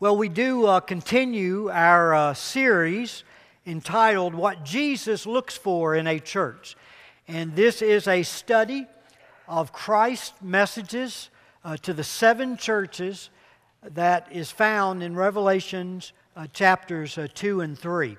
Well, 0.00 0.16
we 0.16 0.28
do 0.28 0.64
uh, 0.64 0.78
continue 0.78 1.70
our 1.70 2.14
uh, 2.14 2.32
series 2.32 3.24
entitled 3.66 4.32
What 4.32 4.64
Jesus 4.64 5.26
Looks 5.26 5.56
For 5.56 5.96
in 5.96 6.06
a 6.06 6.20
Church. 6.20 6.76
And 7.26 7.56
this 7.56 7.82
is 7.82 8.06
a 8.06 8.22
study 8.22 8.86
of 9.48 9.72
Christ's 9.72 10.40
messages 10.40 11.30
uh, 11.64 11.78
to 11.78 11.92
the 11.92 12.04
seven 12.04 12.56
churches 12.56 13.30
that 13.82 14.28
is 14.30 14.52
found 14.52 15.02
in 15.02 15.16
Revelations 15.16 16.12
uh, 16.36 16.46
chapters 16.52 17.18
uh, 17.18 17.26
2 17.34 17.62
and 17.62 17.76
3. 17.76 18.16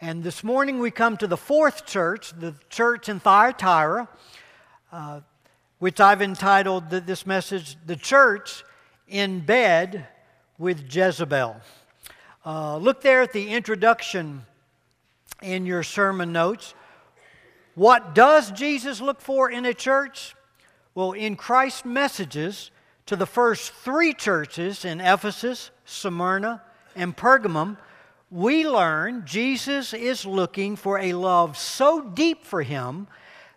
And 0.00 0.22
this 0.22 0.44
morning 0.44 0.78
we 0.78 0.92
come 0.92 1.16
to 1.16 1.26
the 1.26 1.36
fourth 1.36 1.86
church, 1.86 2.34
the 2.38 2.54
church 2.70 3.08
in 3.08 3.18
Thyatira, 3.18 4.08
uh, 4.92 5.22
which 5.80 5.98
I've 5.98 6.22
entitled 6.22 6.88
this 6.90 7.26
message, 7.26 7.76
The 7.84 7.96
Church 7.96 8.62
in 9.08 9.40
Bed 9.40 10.06
with 10.58 10.94
Jezebel. 10.94 11.60
Uh, 12.44 12.76
look 12.76 13.02
there 13.02 13.22
at 13.22 13.32
the 13.32 13.48
introduction 13.50 14.42
in 15.42 15.66
your 15.66 15.82
sermon 15.82 16.32
notes. 16.32 16.74
What 17.74 18.14
does 18.14 18.50
Jesus 18.52 19.00
look 19.00 19.20
for 19.20 19.50
in 19.50 19.66
a 19.66 19.74
church? 19.74 20.34
Well, 20.94 21.12
in 21.12 21.36
Christ's 21.36 21.84
messages 21.84 22.70
to 23.06 23.16
the 23.16 23.26
first 23.26 23.72
three 23.72 24.14
churches 24.14 24.84
in 24.84 25.00
Ephesus, 25.00 25.70
Smyrna, 25.84 26.62
and 26.94 27.16
Pergamum, 27.16 27.76
we 28.30 28.66
learn 28.66 29.24
Jesus 29.26 29.92
is 29.92 30.24
looking 30.24 30.74
for 30.74 30.98
a 30.98 31.12
love 31.12 31.56
so 31.56 32.00
deep 32.00 32.44
for 32.44 32.62
him 32.62 33.06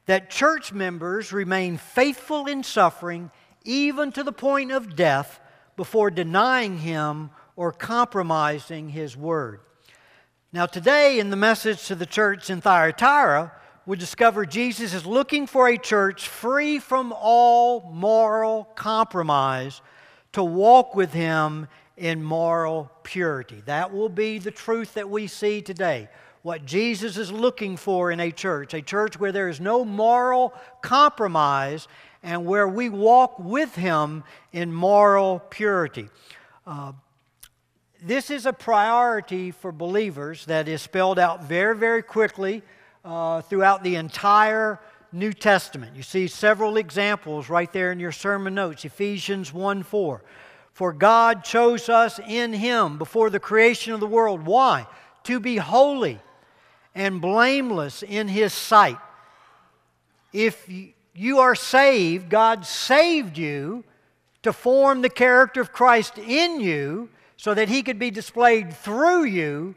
that 0.05 0.29
church 0.29 0.73
members 0.73 1.31
remain 1.31 1.77
faithful 1.77 2.45
in 2.45 2.63
suffering, 2.63 3.31
even 3.63 4.11
to 4.11 4.23
the 4.23 4.31
point 4.31 4.71
of 4.71 4.95
death 4.95 5.39
before 5.79 6.11
denying 6.11 6.77
him 6.77 7.29
or 7.55 7.71
compromising 7.71 8.89
his 8.89 9.15
word. 9.15 9.61
Now, 10.51 10.65
today 10.65 11.19
in 11.19 11.29
the 11.29 11.37
message 11.37 11.87
to 11.87 11.95
the 11.95 12.05
church 12.05 12.49
in 12.49 12.59
Thyatira, 12.59 13.53
we 13.85 13.95
discover 13.95 14.45
Jesus 14.45 14.93
is 14.93 15.05
looking 15.05 15.47
for 15.47 15.69
a 15.69 15.77
church 15.77 16.27
free 16.27 16.79
from 16.79 17.13
all 17.15 17.89
moral 17.93 18.65
compromise 18.75 19.79
to 20.33 20.43
walk 20.43 20.95
with 20.97 21.13
him 21.13 21.69
in 21.95 22.21
moral 22.21 22.91
purity. 23.03 23.63
That 23.65 23.93
will 23.93 24.09
be 24.09 24.37
the 24.37 24.51
truth 24.51 24.95
that 24.95 25.09
we 25.09 25.27
see 25.27 25.61
today. 25.61 26.09
What 26.41 26.65
Jesus 26.65 27.15
is 27.15 27.31
looking 27.31 27.77
for 27.77 28.11
in 28.11 28.19
a 28.19 28.31
church, 28.31 28.73
a 28.73 28.81
church 28.81 29.17
where 29.17 29.31
there 29.31 29.47
is 29.47 29.61
no 29.61 29.85
moral 29.85 30.53
compromise 30.81 31.87
and 32.23 32.45
where 32.45 32.67
we 32.67 32.89
walk 32.89 33.39
with 33.39 33.75
Him 33.75 34.23
in 34.51 34.73
moral 34.73 35.39
purity. 35.49 36.09
Uh, 36.65 36.93
this 38.01 38.29
is 38.29 38.45
a 38.45 38.53
priority 38.53 39.51
for 39.51 39.71
believers 39.71 40.45
that 40.45 40.67
is 40.67 40.81
spelled 40.81 41.19
out 41.19 41.43
very, 41.43 41.75
very 41.75 42.01
quickly 42.01 42.63
uh, 43.03 43.41
throughout 43.41 43.83
the 43.83 43.95
entire 43.95 44.79
New 45.11 45.33
Testament. 45.33 45.95
You 45.95 46.03
see 46.03 46.27
several 46.27 46.77
examples 46.77 47.49
right 47.49 47.71
there 47.73 47.91
in 47.91 47.99
your 47.99 48.11
sermon 48.11 48.55
notes 48.55 48.85
Ephesians 48.85 49.53
1 49.53 49.83
4. 49.83 50.21
For 50.71 50.93
God 50.93 51.43
chose 51.43 51.89
us 51.89 52.19
in 52.25 52.53
Him 52.53 52.97
before 52.97 53.29
the 53.29 53.39
creation 53.39 53.93
of 53.93 53.99
the 53.99 54.07
world. 54.07 54.45
Why? 54.45 54.87
To 55.23 55.39
be 55.39 55.57
holy 55.57 56.19
and 56.95 57.19
blameless 57.19 58.03
in 58.03 58.27
His 58.27 58.53
sight. 58.53 58.97
If 60.31 60.69
you 61.13 61.39
are 61.39 61.55
saved, 61.55 62.29
God 62.29 62.65
saved 62.65 63.37
you 63.37 63.83
to 64.43 64.53
form 64.53 65.01
the 65.01 65.09
character 65.09 65.61
of 65.61 65.71
Christ 65.71 66.17
in 66.17 66.59
you 66.59 67.09
so 67.37 67.53
that 67.53 67.69
He 67.69 67.83
could 67.83 67.99
be 67.99 68.11
displayed 68.11 68.73
through 68.73 69.25
you, 69.25 69.75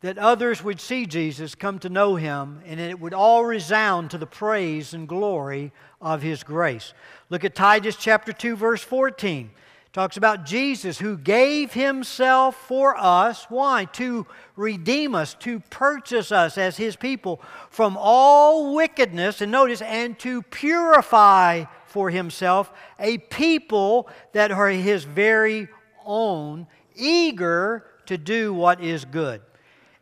that 0.00 0.18
others 0.18 0.62
would 0.62 0.80
see 0.80 1.06
Jesus, 1.06 1.54
come 1.54 1.78
to 1.80 1.88
know 1.88 2.16
Him, 2.16 2.60
and 2.66 2.78
it 2.78 3.00
would 3.00 3.14
all 3.14 3.44
resound 3.44 4.10
to 4.10 4.18
the 4.18 4.26
praise 4.26 4.94
and 4.94 5.08
glory 5.08 5.72
of 6.00 6.22
His 6.22 6.42
grace. 6.42 6.92
Look 7.30 7.44
at 7.44 7.54
Titus 7.54 7.96
chapter 7.96 8.32
2, 8.32 8.56
verse 8.56 8.82
14 8.82 9.50
talks 9.92 10.16
about 10.16 10.44
Jesus 10.44 10.98
who 10.98 11.16
gave 11.16 11.72
himself 11.72 12.54
for 12.54 12.96
us. 12.96 13.46
Why? 13.48 13.86
To 13.94 14.26
redeem 14.54 15.14
us, 15.14 15.34
to 15.40 15.60
purchase 15.70 16.30
us 16.30 16.58
as 16.58 16.76
his 16.76 16.94
people 16.94 17.40
from 17.70 17.96
all 17.98 18.74
wickedness, 18.74 19.40
and 19.40 19.50
notice, 19.50 19.80
and 19.80 20.18
to 20.20 20.42
purify 20.42 21.64
for 21.86 22.10
himself 22.10 22.72
a 22.98 23.18
people 23.18 24.08
that 24.32 24.52
are 24.52 24.68
his 24.68 25.04
very 25.04 25.68
own, 26.04 26.66
eager 26.94 27.84
to 28.06 28.18
do 28.18 28.52
what 28.52 28.82
is 28.82 29.04
good. 29.04 29.40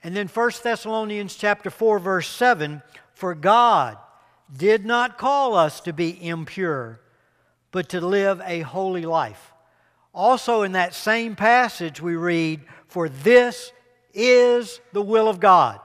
And 0.03 0.17
then 0.17 0.29
1 0.29 0.51
Thessalonians 0.63 1.35
chapter 1.37 1.71
4 1.71 1.99
verse 1.99 2.29
7, 2.29 2.83
for 3.13 3.35
God 3.35 3.99
did 4.55 4.85
not 4.85 5.19
call 5.19 5.55
us 5.55 5.81
to 5.81 5.93
be 5.93 6.25
impure, 6.25 7.01
but 7.73 7.89
to 7.91 8.01
live 8.01 8.41
a 8.45 8.61
holy 8.61 9.05
life. 9.05 9.53
Also, 10.17 10.63
in 10.63 10.73
that 10.73 10.95
same 10.95 11.37
passage, 11.37 12.01
we 12.01 12.17
read, 12.17 12.63
For 12.89 13.07
this 13.07 13.71
is 14.15 14.81
the 14.95 15.03
will 15.03 15.29
of 15.29 15.41
God, 15.41 15.79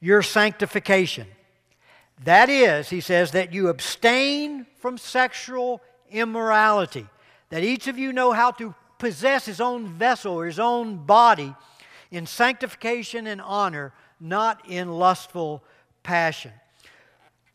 your 0.00 0.22
sanctification. 0.22 1.26
That 2.24 2.48
is, 2.48 2.88
he 2.88 3.02
says, 3.02 3.32
that 3.32 3.52
you 3.52 3.68
abstain 3.68 4.64
from 4.78 4.96
sexual 4.96 5.82
immorality, 6.10 7.06
that 7.50 7.62
each 7.62 7.86
of 7.86 7.98
you 7.98 8.14
know 8.14 8.32
how 8.32 8.50
to 8.52 8.74
possess 8.98 9.44
his 9.44 9.60
own 9.60 9.88
vessel 9.88 10.32
or 10.32 10.46
his 10.46 10.58
own 10.58 10.96
body 11.04 11.54
in 12.10 12.24
sanctification 12.24 13.26
and 13.26 13.42
honor, 13.42 13.92
not 14.18 14.70
in 14.70 14.90
lustful 14.90 15.62
passion. 16.02 16.52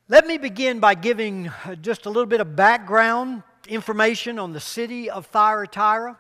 Let 0.08 0.28
me 0.28 0.38
begin 0.38 0.80
by 0.80 0.94
giving 0.94 1.52
just 1.82 2.06
a 2.06 2.10
little 2.10 2.28
bit 2.28 2.42
of 2.42 2.56
background 2.56 3.42
information 3.68 4.40
on 4.40 4.54
the 4.54 4.60
city 4.60 5.10
of 5.10 5.26
Thyatira. 5.28 6.18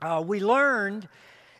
Uh, 0.00 0.22
we 0.26 0.40
learned 0.40 1.08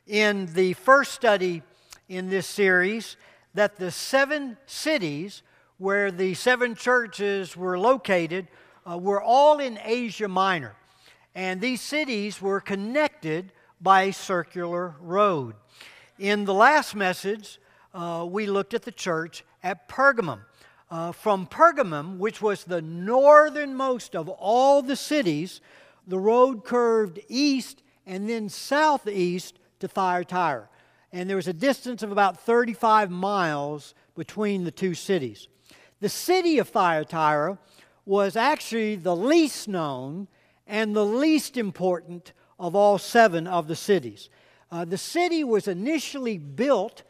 in 0.06 0.47
the 0.55 0.72
first 0.75 1.12
study 1.12 1.62
in 2.09 2.28
this 2.28 2.47
series 2.47 3.16
that 3.55 3.77
the 3.77 3.91
seven 3.91 4.56
cities 4.66 5.43
where 5.78 6.10
the 6.10 6.34
seven 6.34 6.75
churches 6.75 7.56
were 7.56 7.78
located 7.78 8.49
uh, 8.89 8.99
were 8.99 9.22
all 9.22 9.59
in 9.59 9.78
Asia 9.83 10.28
Minor. 10.28 10.75
And 11.34 11.60
these 11.60 11.81
cities 11.81 12.43
were 12.43 12.60
connected 12.60 13.53
by 13.81 14.03
a 14.03 14.12
circular 14.12 14.94
road. 15.00 15.55
In 16.19 16.44
the 16.44 16.55
last 16.55 16.94
message, 16.94 17.59
uh, 17.94 18.27
we 18.28 18.47
looked 18.47 18.75
at 18.75 18.83
the 18.83 18.93
church 18.93 19.44
at 19.62 19.89
Pergamum 19.89 20.41
uh, 20.91 21.12
from 21.12 21.47
Pergamum, 21.47 22.19
which 22.19 22.43
was 22.43 22.65
the 22.65 22.83
northernmost 22.83 24.17
of 24.17 24.28
all 24.28 24.83
the 24.83 24.97
cities, 24.97 25.61
the 26.06 26.19
road 26.19 26.65
curved 26.65 27.21
east 27.28 27.83
and 28.06 28.28
then 28.28 28.49
southeast 28.49 29.59
to 29.78 29.89
Thyatira. 29.89 30.69
And 31.12 31.28
there 31.28 31.37
was 31.37 31.49
a 31.49 31.53
distance 31.53 32.03
of 32.03 32.12
about 32.12 32.41
35 32.41 33.11
miles 33.11 33.95
between 34.15 34.65
the 34.65 34.71
two 34.71 34.95
cities. 34.95 35.49
The 36.01 36.09
city 36.09 36.59
of 36.59 36.69
Thyatira 36.69 37.59
was 38.05 38.37
actually 38.37 38.97
the 38.97 39.15
least 39.15 39.69
known 39.69 40.28
and 40.67 40.95
the 40.95 41.05
least 41.05 41.57
important 41.57 42.33
of 42.59 42.75
all 42.75 42.99
seven 42.99 43.47
of 43.47 43.69
the 43.69 43.77
cities. 43.77 44.28
Uh, 44.71 44.84
the 44.84 44.99
city 44.99 45.45
was 45.45 45.69
initially 45.69 46.39
built 46.39 47.03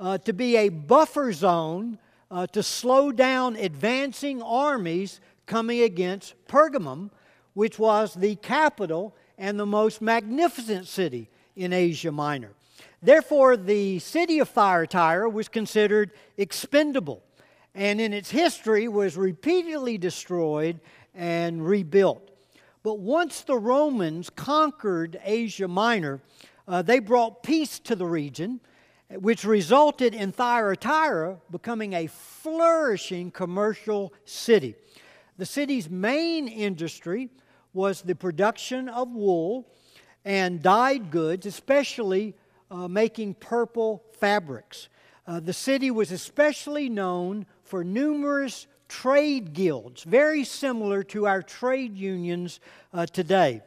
uh, 0.00 0.18
to 0.18 0.32
be 0.32 0.56
a 0.56 0.68
buffer 0.68 1.32
zone 1.32 1.98
uh, 2.30 2.46
to 2.48 2.62
slow 2.62 3.12
down 3.12 3.56
advancing 3.56 4.42
armies 4.42 5.20
coming 5.46 5.82
against 5.82 6.34
Pergamum, 6.46 7.10
which 7.54 7.78
was 7.78 8.14
the 8.14 8.36
capital 8.36 9.16
and 9.38 9.58
the 9.58 9.66
most 9.66 10.02
magnificent 10.02 10.86
city 10.86 11.30
in 11.56 11.72
Asia 11.72 12.12
Minor. 12.12 12.52
Therefore, 13.02 13.56
the 13.56 13.98
city 14.00 14.40
of 14.40 14.48
Thyatira 14.48 15.30
was 15.30 15.48
considered 15.48 16.10
expendable 16.36 17.22
and 17.74 18.00
in 18.00 18.12
its 18.12 18.30
history 18.30 18.88
was 18.88 19.16
repeatedly 19.16 19.98
destroyed 19.98 20.80
and 21.14 21.64
rebuilt. 21.64 22.30
But 22.82 22.98
once 22.98 23.42
the 23.42 23.56
Romans 23.56 24.30
conquered 24.30 25.20
Asia 25.24 25.68
Minor, 25.68 26.20
uh, 26.66 26.82
they 26.82 26.98
brought 26.98 27.42
peace 27.42 27.78
to 27.80 27.94
the 27.94 28.06
region 28.06 28.60
which 29.10 29.44
resulted 29.44 30.14
in 30.14 30.32
Thyatira 30.32 31.38
becoming 31.50 31.94
a 31.94 32.06
flourishing 32.06 33.30
commercial 33.30 34.12
city. 34.24 34.74
The 35.38 35.46
city's 35.46 35.88
main 35.88 36.48
industry 36.48 37.30
was 37.72 38.02
the 38.02 38.14
production 38.14 38.88
of 38.88 39.10
wool 39.10 39.66
and 40.24 40.62
dyed 40.62 41.10
goods, 41.10 41.46
especially 41.46 42.34
uh, 42.70 42.88
making 42.88 43.34
purple 43.34 44.04
fabrics. 44.18 44.88
Uh, 45.26 45.40
the 45.40 45.52
city 45.52 45.90
was 45.90 46.10
especially 46.10 46.88
known 46.88 47.46
for 47.62 47.84
numerous 47.84 48.66
trade 48.88 49.52
guilds, 49.52 50.02
very 50.02 50.44
similar 50.44 51.02
to 51.02 51.26
our 51.26 51.42
trade 51.42 51.96
unions 51.96 52.60
uh, 52.92 53.06
today. 53.06 53.62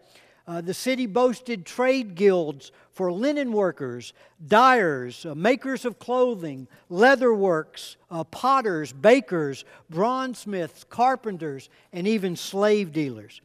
Uh, 0.51 0.59
the 0.59 0.73
city 0.73 1.05
boasted 1.05 1.65
trade 1.65 2.13
guilds 2.13 2.73
for 2.91 3.09
linen 3.09 3.53
workers, 3.53 4.11
dyers, 4.49 5.25
uh, 5.25 5.33
makers 5.33 5.85
of 5.85 5.97
clothing, 5.97 6.67
leatherworks, 6.89 7.95
uh, 8.09 8.21
potters, 8.25 8.91
bakers, 8.91 9.63
bronzesmiths, 9.89 10.83
carpenters, 10.89 11.69
and 11.93 12.05
even 12.05 12.35
slave 12.35 12.91
dealers. 12.91 13.39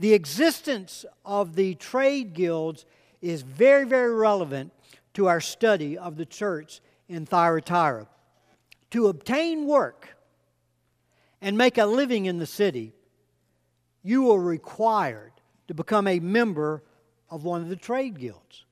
The 0.00 0.12
existence 0.14 1.04
of 1.24 1.54
the 1.54 1.76
trade 1.76 2.34
guilds 2.34 2.86
is 3.22 3.42
very, 3.42 3.84
very 3.84 4.12
relevant 4.12 4.72
to 5.14 5.28
our 5.28 5.40
study 5.40 5.96
of 5.96 6.16
the 6.16 6.26
church 6.26 6.80
in 7.08 7.24
Thyatira. 7.24 8.08
To 8.90 9.06
obtain 9.06 9.64
work 9.64 10.16
and 11.40 11.56
make 11.56 11.78
a 11.78 11.86
living 11.86 12.26
in 12.26 12.38
the 12.38 12.46
city, 12.46 12.94
you 14.02 14.24
were 14.24 14.42
required 14.42 15.37
to 15.68 15.74
become 15.74 16.06
a 16.06 16.18
member 16.18 16.82
of 17.30 17.44
one 17.44 17.62
of 17.62 17.68
the 17.68 17.76
trade 17.76 18.18
guilds. 18.18 18.64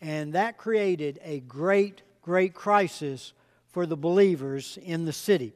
And 0.00 0.32
that 0.34 0.58
created 0.58 1.20
a 1.22 1.40
great, 1.40 2.02
great 2.20 2.52
crisis 2.52 3.32
for 3.68 3.86
the 3.86 3.96
believers 3.96 4.78
in 4.84 5.04
the 5.04 5.12
city. 5.12 5.52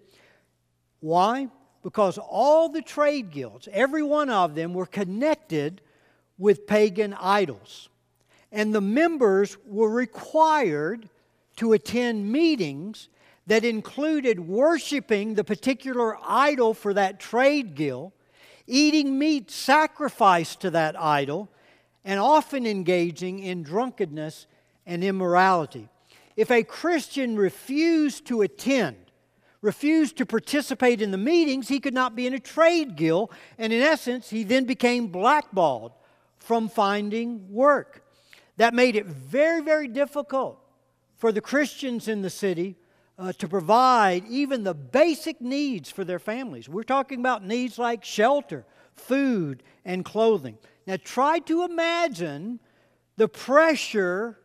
Why? 1.01 1.49
Because 1.83 2.19
all 2.19 2.69
the 2.69 2.83
trade 2.83 3.31
guilds, 3.31 3.69
every 3.73 4.03
one 4.03 4.31
of 4.31 4.55
them, 4.55 4.73
were 4.73 4.87
connected 4.87 5.81
with 6.39 6.67
pagan 6.67 7.15
idols. 7.21 7.89
And 8.53 8.75
the 8.75 8.81
members 8.81 9.57
were 9.67 9.91
required 9.91 11.09
to 11.57 11.73
attend 11.73 12.31
meetings 12.31 13.09
that 13.47 13.65
included 13.65 14.41
worshiping 14.41 15.35
the 15.35 15.45
particular 15.45 16.17
idol 16.25 16.75
for 16.75 16.95
that 16.95 17.21
trade 17.21 17.75
guild 17.75 18.13
eating 18.67 19.19
meat 19.19 19.51
sacrificed 19.51 20.61
to 20.61 20.71
that 20.71 20.99
idol, 21.01 21.49
and 22.05 22.21
often 22.21 22.67
engaging 22.67 23.41
in 23.41 23.63
drunkenness 23.63 24.47
and 24.87 25.03
immorality. 25.03 25.89
If 26.37 26.51
a 26.51 26.63
Christian 26.63 27.37
refused 27.37 28.27
to 28.27 28.43
attend, 28.43 28.97
refused 29.61 30.17
to 30.19 30.27
participate 30.27 31.03
in 31.03 31.11
the 31.11 31.19
meetings, 31.19 31.69
he 31.69 31.81
could 31.81 31.95
not 31.95 32.15
be 32.15 32.27
in 32.27 32.35
a 32.35 32.39
trade 32.39 32.95
guild, 32.95 33.31
and 33.59 33.73
in 33.73 33.83
essence, 33.83 34.31
he 34.31 34.45
then 34.45 34.65
became 34.65 35.09
blackballed 35.09 35.93
from 36.39 36.69
finding 36.69 37.53
work. 37.53 38.05
That 38.57 38.75
made 38.75 38.95
it 38.95 39.07
very, 39.07 39.61
very 39.61 39.89
difficult 39.89 40.59
for 41.17 41.33
the 41.33 41.41
Christians 41.41 42.07
in 42.07 42.23
the 42.23 42.31
city 42.31 42.77
uh, 43.19 43.33
to 43.35 43.49
provide 43.49 44.27
even 44.29 44.65
the 44.65 44.75
basic 44.75 45.41
needs 45.41 45.91
for 45.91 46.05
their 46.05 46.19
families. 46.19 46.69
We're 46.69 46.83
talking 46.83 47.21
about 47.21 47.45
needs 47.45 47.79
like 47.79 48.05
shelter, 48.05 48.65
food, 48.95 49.63
and 49.85 50.05
clothing. 50.05 50.59
Now, 50.87 50.97
try 51.03 51.39
to 51.41 51.65
imagine 51.65 52.61
the 53.17 53.29
pressure 53.29 54.39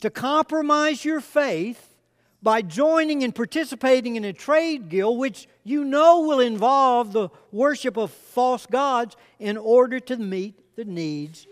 to 0.00 0.10
compromise 0.10 1.04
your 1.04 1.20
faith 1.20 1.96
by 2.42 2.62
joining 2.62 3.24
and 3.24 3.34
participating 3.34 4.16
in 4.16 4.24
a 4.24 4.32
trade 4.32 4.88
guild, 4.88 5.18
which 5.18 5.48
you 5.64 5.84
know 5.84 6.20
will 6.20 6.40
involve 6.40 7.12
the 7.12 7.28
worship 7.50 7.96
of 7.96 8.10
false 8.10 8.64
gods 8.64 9.16
in 9.38 9.56
order 9.56 9.98
to 10.00 10.16
meet 10.16 10.76
the 10.76 10.84
needs 10.84 11.46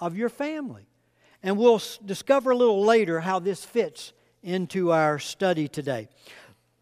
of 0.00 0.16
your 0.16 0.28
family. 0.28 0.86
And 1.42 1.56
we'll 1.56 1.80
discover 2.04 2.50
a 2.50 2.56
little 2.56 2.84
later 2.84 3.20
how 3.20 3.38
this 3.38 3.64
fits 3.64 4.12
into 4.42 4.92
our 4.92 5.18
study 5.18 5.68
today. 5.68 6.08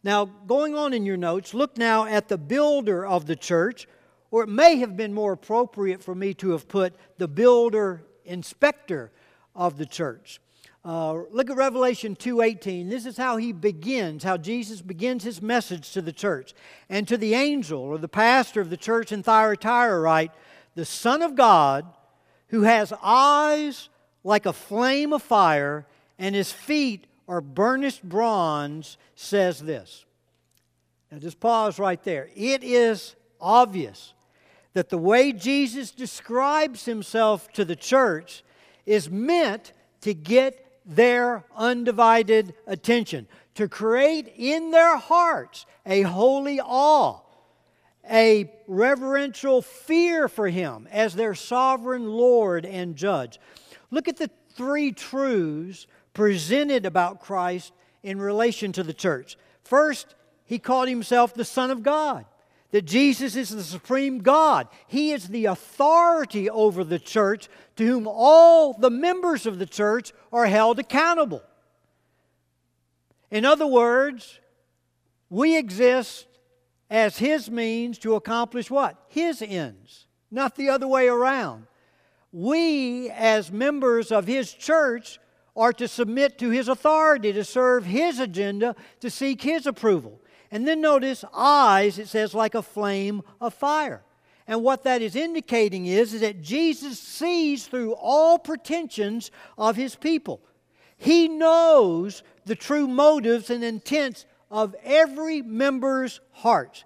Now, 0.02 0.24
going 0.24 0.74
on 0.74 0.94
in 0.94 1.04
your 1.04 1.18
notes, 1.18 1.52
look 1.52 1.76
now 1.76 2.06
at 2.06 2.28
the 2.28 2.38
builder 2.38 3.04
of 3.04 3.26
the 3.26 3.36
church, 3.36 3.86
or 4.30 4.42
it 4.44 4.48
may 4.48 4.76
have 4.76 4.96
been 4.96 5.12
more 5.12 5.32
appropriate 5.32 6.02
for 6.02 6.14
me 6.14 6.32
to 6.34 6.50
have 6.50 6.68
put 6.68 6.94
the 7.18 7.28
builder 7.28 8.02
inspector 8.24 9.10
of 9.54 9.76
the 9.76 9.86
church. 9.86 10.40
Uh, 10.82 11.12
look 11.30 11.50
at 11.50 11.56
Revelation 11.56 12.16
2:18. 12.16 12.88
This 12.88 13.04
is 13.04 13.18
how 13.18 13.36
he 13.36 13.52
begins, 13.52 14.24
how 14.24 14.38
Jesus 14.38 14.80
begins 14.80 15.24
his 15.24 15.42
message 15.42 15.92
to 15.92 16.00
the 16.00 16.12
church. 16.12 16.54
And 16.88 17.06
to 17.06 17.18
the 17.18 17.34
angel 17.34 17.82
or 17.82 17.98
the 17.98 18.08
pastor 18.08 18.62
of 18.62 18.70
the 18.70 18.78
church 18.78 19.12
in 19.12 19.22
Thyatira 19.22 20.00
write, 20.00 20.32
"The 20.74 20.86
Son 20.86 21.20
of 21.20 21.34
God, 21.34 21.84
who 22.48 22.62
has 22.62 22.94
eyes 23.02 23.90
like 24.24 24.46
a 24.46 24.54
flame 24.54 25.12
of 25.12 25.22
fire 25.22 25.86
and 26.18 26.34
his 26.34 26.50
feet 26.50 27.06
or 27.30 27.40
burnished 27.40 28.02
bronze 28.02 28.98
says 29.14 29.60
this. 29.60 30.04
Now 31.12 31.18
just 31.18 31.38
pause 31.38 31.78
right 31.78 32.02
there. 32.02 32.28
It 32.34 32.64
is 32.64 33.14
obvious 33.40 34.14
that 34.72 34.88
the 34.88 34.98
way 34.98 35.32
Jesus 35.32 35.92
describes 35.92 36.86
himself 36.86 37.52
to 37.52 37.64
the 37.64 37.76
church 37.76 38.42
is 38.84 39.08
meant 39.08 39.72
to 40.00 40.12
get 40.12 40.82
their 40.84 41.44
undivided 41.54 42.52
attention, 42.66 43.28
to 43.54 43.68
create 43.68 44.32
in 44.36 44.72
their 44.72 44.96
hearts 44.96 45.66
a 45.86 46.02
holy 46.02 46.58
awe, 46.58 47.20
a 48.10 48.52
reverential 48.66 49.62
fear 49.62 50.28
for 50.28 50.48
him 50.48 50.88
as 50.90 51.14
their 51.14 51.36
sovereign 51.36 52.10
Lord 52.10 52.66
and 52.66 52.96
judge. 52.96 53.38
Look 53.92 54.08
at 54.08 54.16
the 54.16 54.30
three 54.56 54.90
truths 54.90 55.86
presented 56.20 56.84
about 56.84 57.18
Christ 57.18 57.72
in 58.02 58.20
relation 58.20 58.72
to 58.72 58.82
the 58.82 58.92
church. 58.92 59.38
First, 59.64 60.14
he 60.44 60.58
called 60.58 60.86
himself 60.86 61.32
the 61.32 61.46
Son 61.46 61.70
of 61.70 61.82
God, 61.82 62.26
that 62.72 62.84
Jesus 62.84 63.36
is 63.36 63.48
the 63.48 63.62
supreme 63.62 64.18
God. 64.18 64.68
He 64.86 65.12
is 65.12 65.28
the 65.28 65.46
authority 65.46 66.50
over 66.50 66.84
the 66.84 66.98
church 66.98 67.48
to 67.76 67.86
whom 67.86 68.06
all 68.06 68.74
the 68.74 68.90
members 68.90 69.46
of 69.46 69.58
the 69.58 69.64
church 69.64 70.12
are 70.30 70.44
held 70.44 70.78
accountable. 70.78 71.42
In 73.30 73.46
other 73.46 73.66
words, 73.66 74.40
we 75.30 75.56
exist 75.56 76.26
as 76.90 77.16
His 77.16 77.50
means 77.50 77.98
to 78.00 78.14
accomplish 78.14 78.70
what? 78.70 79.02
His 79.08 79.40
ends, 79.40 80.06
not 80.30 80.54
the 80.54 80.68
other 80.68 80.86
way 80.86 81.08
around. 81.08 81.66
We, 82.30 83.08
as 83.08 83.50
members 83.50 84.12
of 84.12 84.26
His 84.26 84.52
church, 84.52 85.18
are 85.60 85.74
to 85.74 85.86
submit 85.86 86.38
to 86.38 86.48
his 86.48 86.68
authority, 86.68 87.34
to 87.34 87.44
serve 87.44 87.84
his 87.84 88.18
agenda, 88.18 88.74
to 88.98 89.10
seek 89.10 89.42
his 89.42 89.66
approval. 89.66 90.18
And 90.50 90.66
then 90.66 90.80
notice 90.80 91.22
eyes, 91.34 91.98
it 91.98 92.08
says, 92.08 92.32
like 92.32 92.54
a 92.54 92.62
flame 92.62 93.20
of 93.42 93.52
fire. 93.52 94.02
And 94.46 94.62
what 94.62 94.84
that 94.84 95.02
is 95.02 95.14
indicating 95.14 95.84
is, 95.84 96.14
is 96.14 96.22
that 96.22 96.40
Jesus 96.40 96.98
sees 96.98 97.66
through 97.66 97.92
all 97.92 98.38
pretensions 98.38 99.30
of 99.58 99.76
his 99.76 99.96
people. 99.96 100.40
He 100.96 101.28
knows 101.28 102.22
the 102.46 102.56
true 102.56 102.88
motives 102.88 103.50
and 103.50 103.62
intents 103.62 104.24
of 104.50 104.74
every 104.82 105.42
member's 105.42 106.20
heart. 106.32 106.84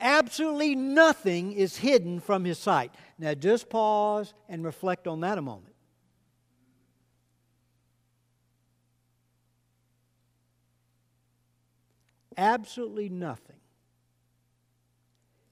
Absolutely 0.00 0.74
nothing 0.74 1.52
is 1.52 1.76
hidden 1.76 2.18
from 2.18 2.44
his 2.44 2.58
sight. 2.58 2.92
Now 3.20 3.34
just 3.34 3.70
pause 3.70 4.34
and 4.48 4.64
reflect 4.64 5.06
on 5.06 5.20
that 5.20 5.38
a 5.38 5.42
moment. 5.42 5.75
Absolutely 12.36 13.08
nothing 13.08 13.56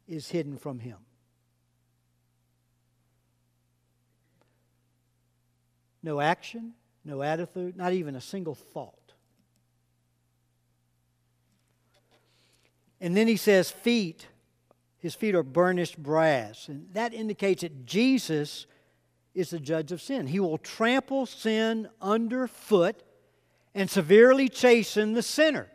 is 0.07 0.29
hidden 0.29 0.59
from 0.59 0.81
him. 0.81 0.99
No 6.03 6.21
action, 6.21 6.75
no 7.05 7.23
attitude, 7.23 7.77
not 7.77 7.93
even 7.95 8.15
a 8.15 8.21
single 8.21 8.55
thought. 8.55 9.15
And 13.01 13.17
then 13.17 13.27
he 13.27 13.37
says, 13.37 13.71
feet. 13.71 14.27
His 14.99 15.15
feet 15.15 15.35
are 15.35 15.43
burnished 15.43 16.03
brass. 16.03 16.69
And 16.69 16.89
that 16.93 17.13
indicates 17.13 17.63
that 17.63 17.85
Jesus 17.85 18.67
is 19.35 19.51
the 19.51 19.59
judge 19.59 19.93
of 19.93 20.01
sin. 20.01 20.27
He 20.27 20.41
will 20.41 20.59
trample 20.59 21.27
sin 21.27 21.89
underfoot 22.01 23.03
and 23.75 23.91
severely 23.91 24.49
chasten 24.49 25.13
the 25.13 25.23
sinner. 25.23 25.69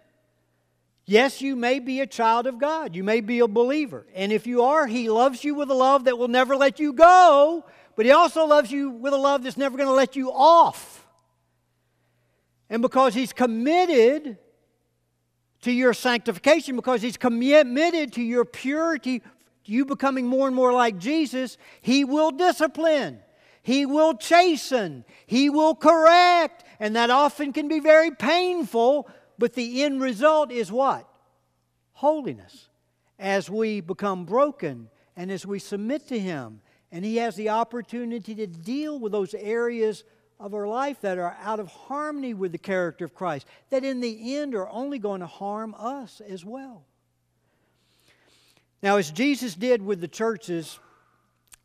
Yes, 1.09 1.41
you 1.41 1.55
may 1.55 1.79
be 1.79 2.01
a 2.01 2.05
child 2.05 2.45
of 2.45 2.59
God. 2.59 2.95
You 2.95 3.03
may 3.03 3.19
be 3.19 3.39
a 3.39 3.47
believer. 3.47 4.05
And 4.13 4.31
if 4.31 4.45
you 4.45 4.61
are, 4.61 4.85
He 4.85 5.09
loves 5.09 5.43
you 5.43 5.55
with 5.55 5.71
a 5.71 5.73
love 5.73 6.03
that 6.03 6.19
will 6.19 6.27
never 6.27 6.55
let 6.55 6.79
you 6.79 6.93
go, 6.93 7.65
but 7.95 8.05
He 8.05 8.11
also 8.11 8.45
loves 8.45 8.71
you 8.71 8.91
with 8.91 9.13
a 9.13 9.17
love 9.17 9.41
that's 9.41 9.57
never 9.57 9.75
going 9.75 9.89
to 9.89 9.93
let 9.95 10.15
you 10.15 10.31
off. 10.31 11.07
And 12.69 12.83
because 12.83 13.15
He's 13.15 13.33
committed 13.33 14.37
to 15.63 15.71
your 15.71 15.95
sanctification, 15.95 16.75
because 16.75 17.01
He's 17.01 17.17
committed 17.17 18.13
to 18.13 18.21
your 18.21 18.45
purity, 18.45 19.21
to 19.21 19.25
you 19.71 19.85
becoming 19.85 20.27
more 20.27 20.45
and 20.45 20.55
more 20.55 20.73
like 20.73 20.99
Jesus, 20.99 21.57
He 21.81 22.05
will 22.05 22.29
discipline. 22.29 23.17
He 23.63 23.87
will 23.87 24.13
chasten. 24.13 25.05
He 25.25 25.49
will 25.49 25.73
correct. 25.73 26.65
And 26.79 26.95
that 26.95 27.09
often 27.09 27.51
can 27.51 27.67
be 27.67 27.79
very 27.79 28.11
painful 28.11 29.09
but 29.39 29.53
the 29.53 29.83
end 29.83 30.01
result 30.01 30.51
is 30.51 30.71
what? 30.71 31.07
Holiness. 31.93 32.67
As 33.17 33.49
we 33.49 33.81
become 33.81 34.25
broken 34.25 34.89
and 35.15 35.31
as 35.31 35.45
we 35.45 35.59
submit 35.59 36.07
to 36.09 36.19
Him 36.19 36.61
And 36.91 37.05
He 37.05 37.17
has 37.17 37.35
the 37.35 37.49
opportunity 37.49 38.35
to 38.35 38.47
deal 38.47 38.99
with 38.99 39.11
those 39.11 39.33
areas 39.33 40.03
of 40.39 40.53
our 40.53 40.67
life 40.67 41.01
that 41.01 41.17
are 41.17 41.37
out 41.41 41.59
of 41.59 41.67
harmony 41.67 42.33
with 42.33 42.51
the 42.51 42.57
character 42.57 43.05
of 43.05 43.13
Christ, 43.13 43.45
that 43.69 43.83
in 43.83 43.99
the 43.99 44.37
end 44.37 44.55
are 44.55 44.69
only 44.69 44.97
going 44.97 45.19
to 45.19 45.27
harm 45.27 45.75
us 45.77 46.21
as 46.21 46.45
well. 46.45 46.85
Now, 48.81 48.95
as 48.95 49.11
Jesus 49.11 49.55
did 49.55 49.81
with 49.81 49.99
the 49.99 50.07
churches 50.07 50.79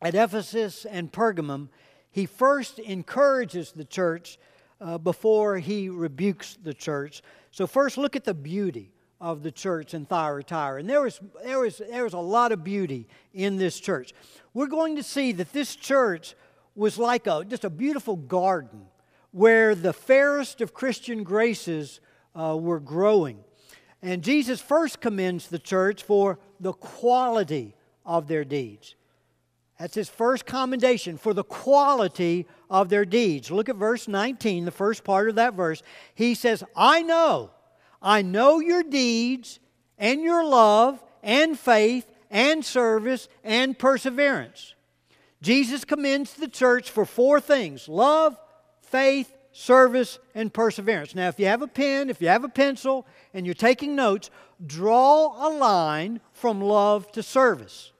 at 0.01 0.13
Ephesus 0.13 0.85
and 0.85 1.11
Pergamum, 1.11 1.69
he 2.11 2.25
first 2.25 2.77
encourages 2.79 3.71
the 3.71 3.85
church 3.85 4.37
uh, 4.81 4.97
before 4.97 5.57
he 5.57 5.89
rebukes 5.89 6.57
the 6.63 6.73
church. 6.73 7.21
So, 7.51 7.67
first, 7.67 7.97
look 7.97 8.15
at 8.15 8.23
the 8.23 8.33
beauty 8.33 8.91
of 9.21 9.43
the 9.43 9.51
church 9.51 9.93
in 9.93 10.05
Thyatira. 10.05 10.79
And 10.79 10.89
there 10.89 11.01
was, 11.01 11.19
there, 11.43 11.59
was, 11.59 11.77
there 11.77 12.03
was 12.03 12.13
a 12.13 12.19
lot 12.19 12.51
of 12.51 12.63
beauty 12.63 13.07
in 13.33 13.57
this 13.57 13.79
church. 13.79 14.13
We're 14.53 14.67
going 14.67 14.95
to 14.97 15.03
see 15.03 15.31
that 15.33 15.53
this 15.53 15.75
church 15.75 16.35
was 16.75 16.97
like 16.97 17.27
a, 17.27 17.45
just 17.45 17.63
a 17.63 17.69
beautiful 17.69 18.17
garden 18.17 18.81
where 19.31 19.75
the 19.75 19.93
fairest 19.93 20.61
of 20.61 20.73
Christian 20.73 21.23
graces 21.23 21.99
uh, 22.35 22.57
were 22.57 22.79
growing. 22.79 23.39
And 24.01 24.23
Jesus 24.23 24.61
first 24.61 25.01
commends 25.01 25.47
the 25.47 25.59
church 25.59 26.03
for 26.03 26.37
the 26.59 26.73
quality 26.73 27.75
of 28.05 28.27
their 28.27 28.45
deeds. 28.45 28.95
That's 29.79 29.95
his 29.95 30.09
first 30.09 30.45
commendation 30.45 31.17
for 31.17 31.33
the 31.33 31.43
quality 31.43 32.47
of 32.69 32.89
their 32.89 33.03
deeds. 33.03 33.51
Look 33.51 33.67
at 33.67 33.75
verse 33.75 34.07
19, 34.07 34.63
the 34.65 34.71
first 34.71 35.03
part 35.03 35.27
of 35.27 35.35
that 35.35 35.53
verse. 35.53 35.83
He 36.13 36.33
says, 36.33 36.63
I 36.75 37.01
know, 37.01 37.51
I 38.01 38.21
know 38.21 38.59
your 38.59 38.83
deeds 38.83 39.59
and 39.97 40.21
your 40.21 40.45
love 40.45 41.03
and 41.21 41.59
faith 41.59 42.09
and 42.31 42.63
service 42.63 43.27
and 43.43 43.77
perseverance. 43.77 44.75
Jesus 45.41 45.83
commends 45.83 46.33
the 46.33 46.47
church 46.47 46.89
for 46.89 47.05
four 47.05 47.41
things 47.41 47.89
love, 47.89 48.39
faith, 48.81 49.35
service, 49.51 50.19
and 50.33 50.53
perseverance. 50.53 51.13
Now, 51.13 51.27
if 51.27 51.37
you 51.37 51.47
have 51.47 51.61
a 51.61 51.67
pen, 51.67 52.09
if 52.09 52.21
you 52.21 52.29
have 52.29 52.45
a 52.45 52.49
pencil, 52.49 53.05
and 53.33 53.45
you're 53.45 53.53
taking 53.53 53.93
notes, 53.93 54.29
draw 54.65 55.47
a 55.47 55.49
line 55.51 56.21
from 56.31 56.61
love 56.61 57.11
to 57.11 57.21
service 57.21 57.91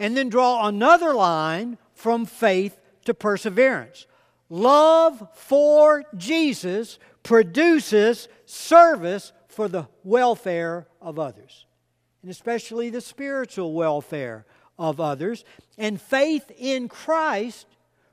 and 0.00 0.16
then 0.16 0.30
draw 0.30 0.66
another 0.66 1.14
line 1.14 1.76
from 1.92 2.24
faith 2.24 2.80
to 3.04 3.12
perseverance. 3.12 4.06
Love 4.48 5.28
for 5.34 6.04
Jesus 6.16 6.98
produces 7.22 8.26
service 8.46 9.32
for 9.46 9.68
the 9.68 9.86
welfare 10.02 10.88
of 11.02 11.18
others, 11.18 11.66
and 12.22 12.30
especially 12.30 12.88
the 12.88 13.02
spiritual 13.02 13.74
welfare 13.74 14.46
of 14.78 15.00
others. 15.00 15.44
And 15.76 16.00
faith 16.00 16.50
in 16.58 16.88
Christ 16.88 17.66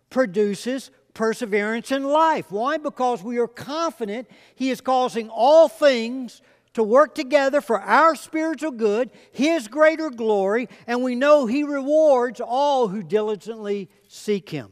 produces 0.09 0.91
perseverance 1.13 1.91
in 1.91 2.03
life. 2.03 2.51
Why? 2.51 2.77
Because 2.77 3.23
we 3.23 3.37
are 3.37 3.47
confident 3.47 4.29
He 4.55 4.69
is 4.69 4.81
causing 4.81 5.29
all 5.29 5.69
things 5.69 6.41
to 6.77 6.83
work 6.83 7.15
together 7.15 7.59
for 7.59 7.81
our 7.81 8.13
spiritual 8.13 8.69
good, 8.69 9.09
His 9.31 9.67
greater 9.67 10.11
glory, 10.11 10.69
and 10.85 11.01
we 11.01 11.15
know 11.15 11.47
He 11.47 11.63
rewards 11.63 12.39
all 12.39 12.87
who 12.87 13.01
diligently 13.01 13.89
seek 14.07 14.51
Him. 14.51 14.71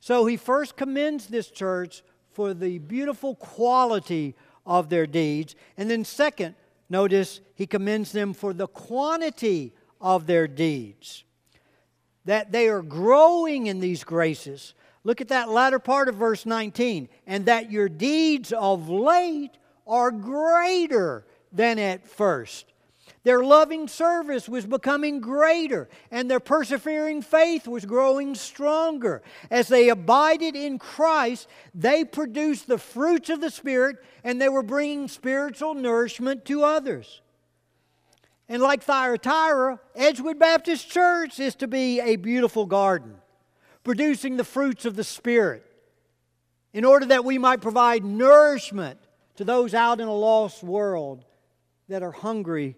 So 0.00 0.26
He 0.26 0.36
first 0.36 0.76
commends 0.76 1.28
this 1.28 1.48
church 1.48 2.02
for 2.32 2.54
the 2.54 2.78
beautiful 2.78 3.36
quality 3.36 4.34
of 4.66 4.88
their 4.88 5.06
deeds, 5.06 5.54
and 5.76 5.88
then, 5.88 6.04
second, 6.04 6.56
notice 6.90 7.40
He 7.54 7.68
commends 7.68 8.10
them 8.10 8.34
for 8.34 8.52
the 8.52 8.66
quantity 8.66 9.72
of 10.00 10.26
their 10.26 10.48
deeds. 10.48 11.22
That 12.24 12.50
they 12.50 12.66
are 12.66 12.82
growing 12.82 13.68
in 13.68 13.78
these 13.78 14.02
graces. 14.02 14.74
Look 15.04 15.20
at 15.20 15.28
that 15.28 15.48
latter 15.48 15.78
part 15.78 16.08
of 16.08 16.16
verse 16.16 16.44
19. 16.44 17.08
And 17.28 17.46
that 17.46 17.70
your 17.70 17.88
deeds 17.88 18.52
of 18.52 18.88
late 18.88 19.56
are 19.88 20.10
greater 20.10 21.26
than 21.52 21.78
at 21.78 22.06
first. 22.06 22.66
Their 23.24 23.42
loving 23.42 23.88
service 23.88 24.48
was 24.48 24.64
becoming 24.64 25.20
greater, 25.20 25.88
and 26.10 26.30
their 26.30 26.40
persevering 26.40 27.22
faith 27.22 27.66
was 27.66 27.84
growing 27.84 28.34
stronger. 28.34 29.22
As 29.50 29.68
they 29.68 29.88
abided 29.88 30.54
in 30.54 30.78
Christ, 30.78 31.48
they 31.74 32.04
produced 32.04 32.68
the 32.68 32.78
fruits 32.78 33.28
of 33.28 33.40
the 33.40 33.50
Spirit, 33.50 33.96
and 34.22 34.40
they 34.40 34.48
were 34.48 34.62
bringing 34.62 35.08
spiritual 35.08 35.74
nourishment 35.74 36.44
to 36.46 36.62
others. 36.62 37.20
And 38.48 38.62
like 38.62 38.82
Thyatira, 38.82 39.80
Edgewood 39.94 40.38
Baptist 40.38 40.88
Church 40.88 41.38
is 41.38 41.54
to 41.56 41.68
be 41.68 42.00
a 42.00 42.16
beautiful 42.16 42.66
garden, 42.66 43.16
producing 43.84 44.36
the 44.36 44.44
fruits 44.44 44.84
of 44.84 44.96
the 44.96 45.04
Spirit, 45.04 45.64
in 46.72 46.84
order 46.84 47.06
that 47.06 47.24
we 47.24 47.36
might 47.36 47.60
provide 47.60 48.04
nourishment 48.04 48.98
to 49.38 49.44
those 49.44 49.72
out 49.72 50.00
in 50.00 50.08
a 50.08 50.12
lost 50.12 50.64
world 50.64 51.24
that 51.88 52.02
are 52.02 52.10
hungry 52.10 52.74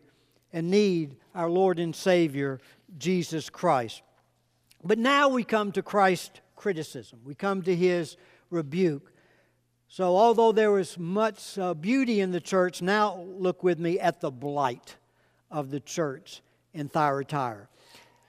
and 0.52 0.70
need 0.70 1.16
our 1.34 1.48
Lord 1.48 1.78
and 1.78 1.96
Savior, 1.96 2.60
Jesus 2.98 3.48
Christ. 3.48 4.02
But 4.84 4.98
now 4.98 5.30
we 5.30 5.42
come 5.42 5.72
to 5.72 5.82
Christ's 5.82 6.42
criticism, 6.56 7.20
we 7.24 7.34
come 7.34 7.62
to 7.62 7.74
his 7.74 8.18
rebuke. 8.50 9.10
So, 9.88 10.14
although 10.14 10.52
there 10.52 10.70
was 10.70 10.98
much 10.98 11.58
uh, 11.58 11.72
beauty 11.72 12.20
in 12.20 12.30
the 12.30 12.42
church, 12.42 12.82
now 12.82 13.22
look 13.22 13.62
with 13.62 13.78
me 13.78 13.98
at 13.98 14.20
the 14.20 14.30
blight 14.30 14.96
of 15.50 15.70
the 15.70 15.80
church 15.80 16.42
in 16.74 16.90
Thyatira. 16.90 17.68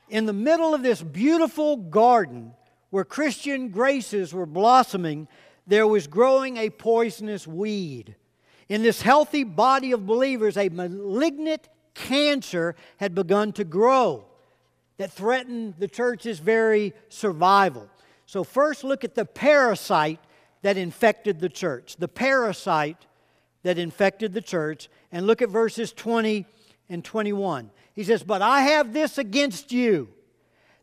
In 0.07 0.25
the 0.25 0.31
middle 0.31 0.73
of 0.73 0.83
this 0.83 1.03
beautiful 1.03 1.75
garden 1.75 2.53
where 2.91 3.03
Christian 3.03 3.71
graces 3.71 4.33
were 4.33 4.45
blossoming, 4.45 5.27
there 5.67 5.85
was 5.85 6.07
growing 6.07 6.55
a 6.55 6.69
poisonous 6.69 7.45
weed. 7.45 8.15
In 8.71 8.83
this 8.83 9.01
healthy 9.01 9.43
body 9.43 9.91
of 9.91 10.07
believers, 10.07 10.55
a 10.55 10.69
malignant 10.69 11.67
cancer 11.93 12.77
had 12.95 13.13
begun 13.13 13.51
to 13.51 13.65
grow 13.65 14.23
that 14.95 15.11
threatened 15.11 15.73
the 15.77 15.89
church's 15.89 16.39
very 16.39 16.93
survival. 17.09 17.89
So, 18.25 18.45
first, 18.45 18.85
look 18.85 19.03
at 19.03 19.13
the 19.13 19.25
parasite 19.25 20.21
that 20.61 20.77
infected 20.77 21.41
the 21.41 21.49
church. 21.49 21.97
The 21.97 22.07
parasite 22.07 23.07
that 23.63 23.77
infected 23.77 24.31
the 24.31 24.41
church. 24.41 24.87
And 25.11 25.27
look 25.27 25.41
at 25.41 25.49
verses 25.49 25.91
20 25.91 26.45
and 26.87 27.03
21. 27.03 27.71
He 27.93 28.05
says, 28.05 28.23
But 28.23 28.41
I 28.41 28.61
have 28.61 28.93
this 28.93 29.17
against 29.17 29.73
you, 29.73 30.07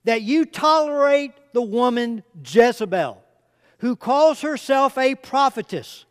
that 0.04 0.20
you 0.20 0.44
tolerate 0.44 1.32
the 1.54 1.62
woman 1.62 2.22
Jezebel, 2.44 3.22
who 3.78 3.96
calls 3.96 4.42
herself 4.42 4.98
a 4.98 5.14
prophetess 5.14 6.04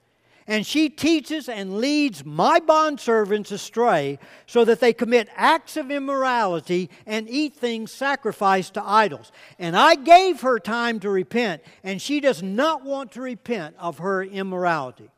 and 0.48 0.66
she 0.66 0.88
teaches 0.90 1.50
and 1.50 1.80
leads 1.80 2.24
my 2.26 2.62
bondservants 2.62 3.52
astray 3.52 4.18
so 4.46 4.64
that 4.64 4.80
they 4.80 4.94
commit 4.94 5.28
acts 5.36 5.76
of 5.76 5.92
immorality 5.92 6.90
and 7.06 7.30
eat 7.30 7.54
things 7.54 7.92
sacrificed 7.92 8.76
to 8.76 8.84
idols. 8.84 9.34
And 9.60 9.76
I 9.76 9.96
gave 9.96 10.42
her 10.42 10.58
time 10.58 11.02
to 11.02 11.10
repent, 11.10 11.64
and 11.84 12.02
she 12.02 12.22
does 12.22 12.42
not 12.42 12.86
want 12.86 13.12
to 13.14 13.22
repent 13.22 13.76
of 13.78 13.98
her 13.98 14.24
immorality. 14.24 15.12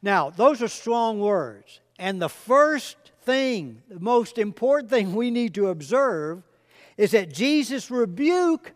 Now, 0.00 0.30
those 0.30 0.62
are 0.62 0.68
strong 0.68 1.20
words. 1.20 1.80
And 1.98 2.22
the 2.22 2.30
first 2.30 2.96
thing, 3.22 3.82
the 3.90 4.00
most 4.00 4.38
important 4.38 4.88
thing 4.88 5.14
we 5.14 5.30
need 5.30 5.54
to 5.54 5.68
observe 5.68 6.42
is 6.96 7.10
that 7.10 7.32
Jesus' 7.32 7.90
rebuke, 7.90 8.72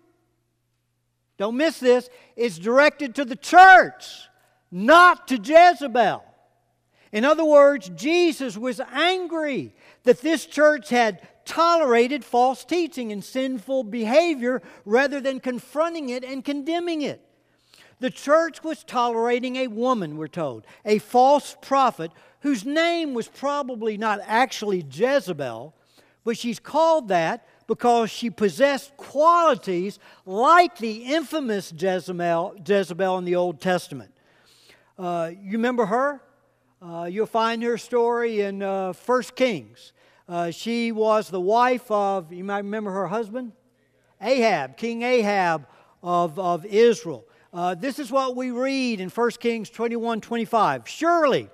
don't 1.39 1.57
miss 1.57 1.81
this, 1.81 2.11
is 2.37 2.59
directed 2.59 3.15
to 3.15 3.25
the 3.25 3.37
church 3.37 4.29
not 4.73 5.29
to 5.29 5.37
Jezebel. 5.37 6.25
In 7.13 7.27
other 7.27 7.45
words, 7.45 7.91
Jesus 7.91 8.57
was 8.57 8.81
angry 8.81 9.75
that 10.05 10.23
this 10.23 10.47
church 10.47 10.89
had 10.89 11.21
tolerated 11.45 12.25
false 12.25 12.65
teaching 12.65 13.13
and 13.13 13.23
sinful 13.23 13.85
behavior 13.85 14.63
rather 14.87 15.21
than 15.21 15.39
confronting 15.39 16.09
it 16.09 16.25
and 16.25 16.45
condemning 16.45 17.03
it. 17.03 17.21
The 18.01 18.11
church 18.11 18.65
was 18.65 18.83
tolerating 18.83 19.57
a 19.57 19.69
woman, 19.69 20.17
we're 20.17 20.27
told, 20.27 20.67
a 20.85 20.99
false 20.99 21.57
prophet 21.61 22.11
whose 22.41 22.65
name 22.65 23.15
was 23.15 23.29
probably 23.29 23.97
not 23.97 24.21
actually 24.27 24.85
Jezebel, 24.91 25.75
but 26.25 26.39
she's 26.39 26.59
called 26.59 27.09
that 27.09 27.47
because 27.67 28.11
she 28.11 28.31
possessed 28.31 28.97
qualities 28.97 29.99
like 30.27 30.79
the 30.79 31.15
infamous 31.15 31.73
Jezebel, 31.77 32.57
Jezebel 32.67 33.19
in 33.19 33.25
the 33.25 33.37
Old 33.37 33.61
Testament. 33.61 34.13
Uh, 35.03 35.33
you 35.43 35.53
remember 35.53 35.85
her? 35.85 36.23
Uh, 36.81 37.09
you'll 37.11 37.27
find 37.27 37.61
her 37.65 37.77
story 37.77 38.43
in 38.43 38.63
uh, 38.63 38.93
1 38.93 39.23
Kings. 39.35 39.93
Uh, 40.29 40.53
she 40.53 40.93
was 40.93 41.29
the 41.29 41.41
wife 41.41 41.91
of, 41.91 42.33
you 42.33 42.45
might 42.45 42.59
remember 42.59 42.93
her 42.93 43.09
husband? 43.09 43.51
Ahab, 44.21 44.77
King 44.77 45.03
Ahab 45.03 45.67
of, 46.05 46.39
of 46.39 46.65
Israel. 46.65 47.25
Uh, 47.53 47.75
this 47.75 47.99
is 47.99 48.13
what 48.13 48.37
we 48.37 48.53
read 48.53 49.01
in 49.01 49.09
1 49.09 49.31
Kings 49.41 49.71
21 49.71 50.21
25. 50.21 50.89
Surely 50.89 51.51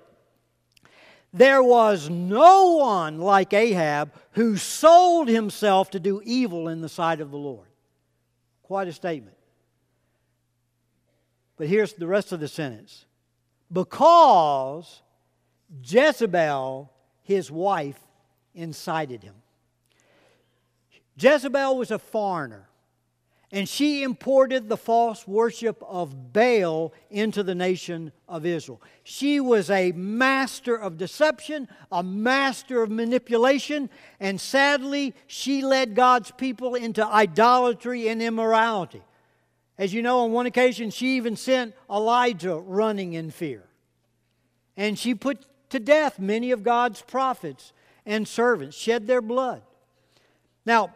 there 1.32 1.62
was 1.62 2.10
no 2.10 2.72
one 2.72 3.18
like 3.18 3.54
Ahab 3.54 4.12
who 4.32 4.58
sold 4.58 5.26
himself 5.26 5.88
to 5.92 6.00
do 6.00 6.20
evil 6.22 6.68
in 6.68 6.82
the 6.82 6.88
sight 6.90 7.22
of 7.22 7.30
the 7.30 7.38
Lord. 7.38 7.68
Quite 8.62 8.88
a 8.88 8.92
statement. 8.92 9.38
But 11.56 11.68
here's 11.68 11.94
the 11.94 12.06
rest 12.06 12.32
of 12.32 12.40
the 12.40 12.48
sentence 12.48 13.06
because 13.72 15.02
Jezebel, 15.82 16.90
his 17.22 17.50
wife, 17.50 18.00
incited 18.54 19.22
him. 19.22 19.34
Jezebel 21.16 21.76
was 21.76 21.90
a 21.90 21.98
foreigner 21.98 22.68
and 23.50 23.66
she 23.68 24.02
imported 24.02 24.68
the 24.68 24.76
false 24.76 25.26
worship 25.26 25.82
of 25.86 26.32
Baal 26.34 26.92
into 27.10 27.42
the 27.42 27.54
nation 27.54 28.12
of 28.28 28.44
Israel. 28.44 28.82
She 29.04 29.40
was 29.40 29.70
a 29.70 29.92
master 29.92 30.76
of 30.76 30.98
deception, 30.98 31.66
a 31.90 32.02
master 32.02 32.82
of 32.82 32.90
manipulation, 32.90 33.88
and 34.20 34.38
sadly, 34.38 35.14
she 35.26 35.62
led 35.62 35.94
God's 35.94 36.30
people 36.32 36.74
into 36.74 37.06
idolatry 37.06 38.08
and 38.08 38.20
immorality. 38.20 39.02
As 39.78 39.94
you 39.94 40.02
know, 40.02 40.20
on 40.20 40.32
one 40.32 40.46
occasion, 40.46 40.90
she 40.90 41.16
even 41.16 41.36
sent 41.36 41.74
Elijah 41.88 42.56
running 42.56 43.12
in 43.12 43.30
fear. 43.30 43.64
And 44.76 44.98
she 44.98 45.14
put 45.14 45.44
to 45.70 45.78
death 45.78 46.18
many 46.18 46.50
of 46.50 46.62
God's 46.62 47.00
prophets 47.02 47.72
and 48.04 48.26
servants, 48.26 48.76
shed 48.76 49.06
their 49.06 49.22
blood. 49.22 49.62
Now, 50.66 50.94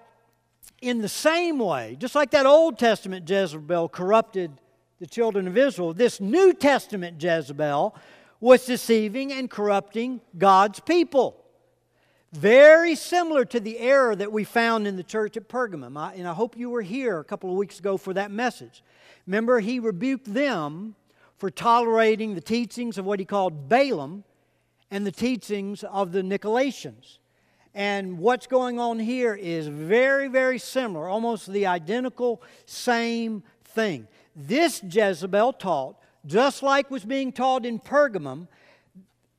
in 0.80 1.00
the 1.00 1.08
same 1.08 1.58
way, 1.58 1.96
just 1.98 2.14
like 2.14 2.32
that 2.32 2.46
Old 2.46 2.78
Testament 2.78 3.28
Jezebel 3.28 3.88
corrupted 3.88 4.50
the 4.98 5.06
children 5.06 5.46
of 5.46 5.56
Israel, 5.56 5.92
this 5.92 6.20
New 6.20 6.52
Testament 6.52 7.22
Jezebel 7.22 7.94
was 8.40 8.66
deceiving 8.66 9.32
and 9.32 9.48
corrupting 9.48 10.20
God's 10.36 10.80
people. 10.80 11.41
Very 12.32 12.94
similar 12.94 13.44
to 13.44 13.60
the 13.60 13.78
error 13.78 14.16
that 14.16 14.32
we 14.32 14.44
found 14.44 14.86
in 14.86 14.96
the 14.96 15.02
church 15.02 15.36
at 15.36 15.50
Pergamum. 15.50 15.98
I, 15.98 16.14
and 16.14 16.26
I 16.26 16.32
hope 16.32 16.56
you 16.56 16.70
were 16.70 16.80
here 16.80 17.18
a 17.18 17.24
couple 17.24 17.50
of 17.50 17.56
weeks 17.56 17.78
ago 17.78 17.98
for 17.98 18.14
that 18.14 18.30
message. 18.30 18.82
Remember, 19.26 19.60
he 19.60 19.78
rebuked 19.78 20.32
them 20.32 20.94
for 21.36 21.50
tolerating 21.50 22.34
the 22.34 22.40
teachings 22.40 22.96
of 22.96 23.04
what 23.04 23.18
he 23.18 23.26
called 23.26 23.68
Balaam 23.68 24.24
and 24.90 25.06
the 25.06 25.12
teachings 25.12 25.84
of 25.84 26.12
the 26.12 26.22
Nicolaitans. 26.22 27.18
And 27.74 28.18
what's 28.18 28.46
going 28.46 28.78
on 28.78 28.98
here 28.98 29.34
is 29.34 29.66
very, 29.66 30.28
very 30.28 30.58
similar, 30.58 31.08
almost 31.08 31.52
the 31.52 31.66
identical 31.66 32.42
same 32.64 33.42
thing. 33.64 34.08
This 34.34 34.82
Jezebel 34.82 35.52
taught, 35.54 35.96
just 36.24 36.62
like 36.62 36.90
was 36.90 37.04
being 37.04 37.30
taught 37.30 37.66
in 37.66 37.78
Pergamum, 37.78 38.48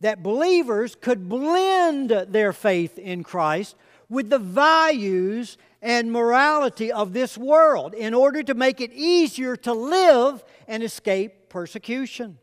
that 0.03 0.22
believers 0.22 0.95
could 1.00 1.29
blend 1.29 2.10
their 2.10 2.51
faith 2.51 3.00
in 3.00 3.24
Christ 3.24 3.77
with 4.10 4.29
the 4.29 4.38
values 4.38 5.57
and 5.81 6.12
morality 6.12 6.91
of 6.91 7.13
this 7.13 7.38
world 7.38 7.93
in 7.93 8.13
order 8.13 8.43
to 8.43 8.53
make 8.53 8.81
it 8.81 8.91
easier 8.91 9.55
to 9.55 9.72
live 9.72 10.43
and 10.67 10.83
escape 10.83 11.48
persecution. 11.48 12.38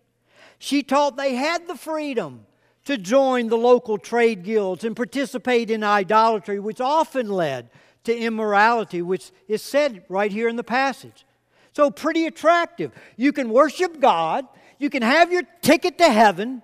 She 0.59 0.83
taught 0.83 1.19
they 1.19 1.35
had 1.35 1.69
the 1.69 1.75
freedom 1.75 2.47
to 2.87 2.97
join 2.97 3.49
the 3.49 3.59
local 3.59 3.99
trade 3.99 4.43
guilds 4.43 4.83
and 4.83 4.97
participate 4.97 5.71
in 5.71 5.85
idolatry, 5.85 6.59
which 6.59 6.81
often 6.81 7.29
led 7.29 7.69
to 8.05 8.17
immorality, 8.17 9.03
which 9.03 9.33
is 9.49 9.61
said 9.61 10.03
right 10.09 10.33
here 10.33 10.49
in 10.49 10.57
the 10.57 10.65
passage. 10.65 11.27
So, 11.75 11.91
pretty 11.91 12.25
attractive. 12.25 12.93
You 13.19 13.35
can 13.35 13.51
worship 13.51 14.01
God, 14.01 14.47
you 14.79 14.89
can 14.89 15.03
have 15.03 15.31
your 15.31 15.43
ticket 15.61 15.99
to 15.99 16.11
heaven, 16.11 16.63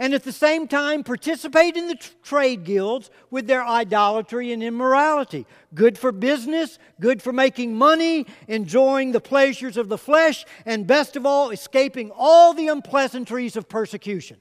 and 0.00 0.14
at 0.14 0.24
the 0.24 0.32
same 0.32 0.66
time 0.66 1.04
participate 1.04 1.76
in 1.76 1.86
the 1.86 2.10
trade 2.22 2.64
guilds 2.64 3.10
with 3.30 3.46
their 3.46 3.62
idolatry 3.62 4.50
and 4.50 4.62
immorality. 4.62 5.46
Good 5.74 5.98
for 5.98 6.10
business, 6.10 6.78
good 7.00 7.20
for 7.20 7.34
making 7.34 7.76
money, 7.76 8.26
enjoying 8.48 9.12
the 9.12 9.20
pleasures 9.20 9.76
of 9.76 9.90
the 9.90 9.98
flesh, 9.98 10.46
and 10.64 10.86
best 10.86 11.16
of 11.16 11.26
all, 11.26 11.50
escaping 11.50 12.10
all 12.16 12.54
the 12.54 12.68
unpleasantries 12.68 13.56
of 13.56 13.68
persecution. 13.68 14.38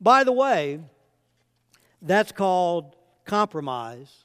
By 0.00 0.24
the 0.24 0.32
way, 0.32 0.80
that's 2.00 2.32
called 2.32 2.96
compromise. 3.26 4.24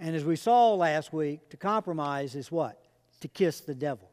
And 0.00 0.16
as 0.16 0.24
we 0.24 0.34
saw 0.34 0.74
last 0.74 1.12
week, 1.12 1.48
to 1.50 1.56
compromise 1.56 2.34
is 2.34 2.50
what? 2.50 2.76
To 3.20 3.28
kiss 3.28 3.60
the 3.60 3.74
devil. 3.74 4.10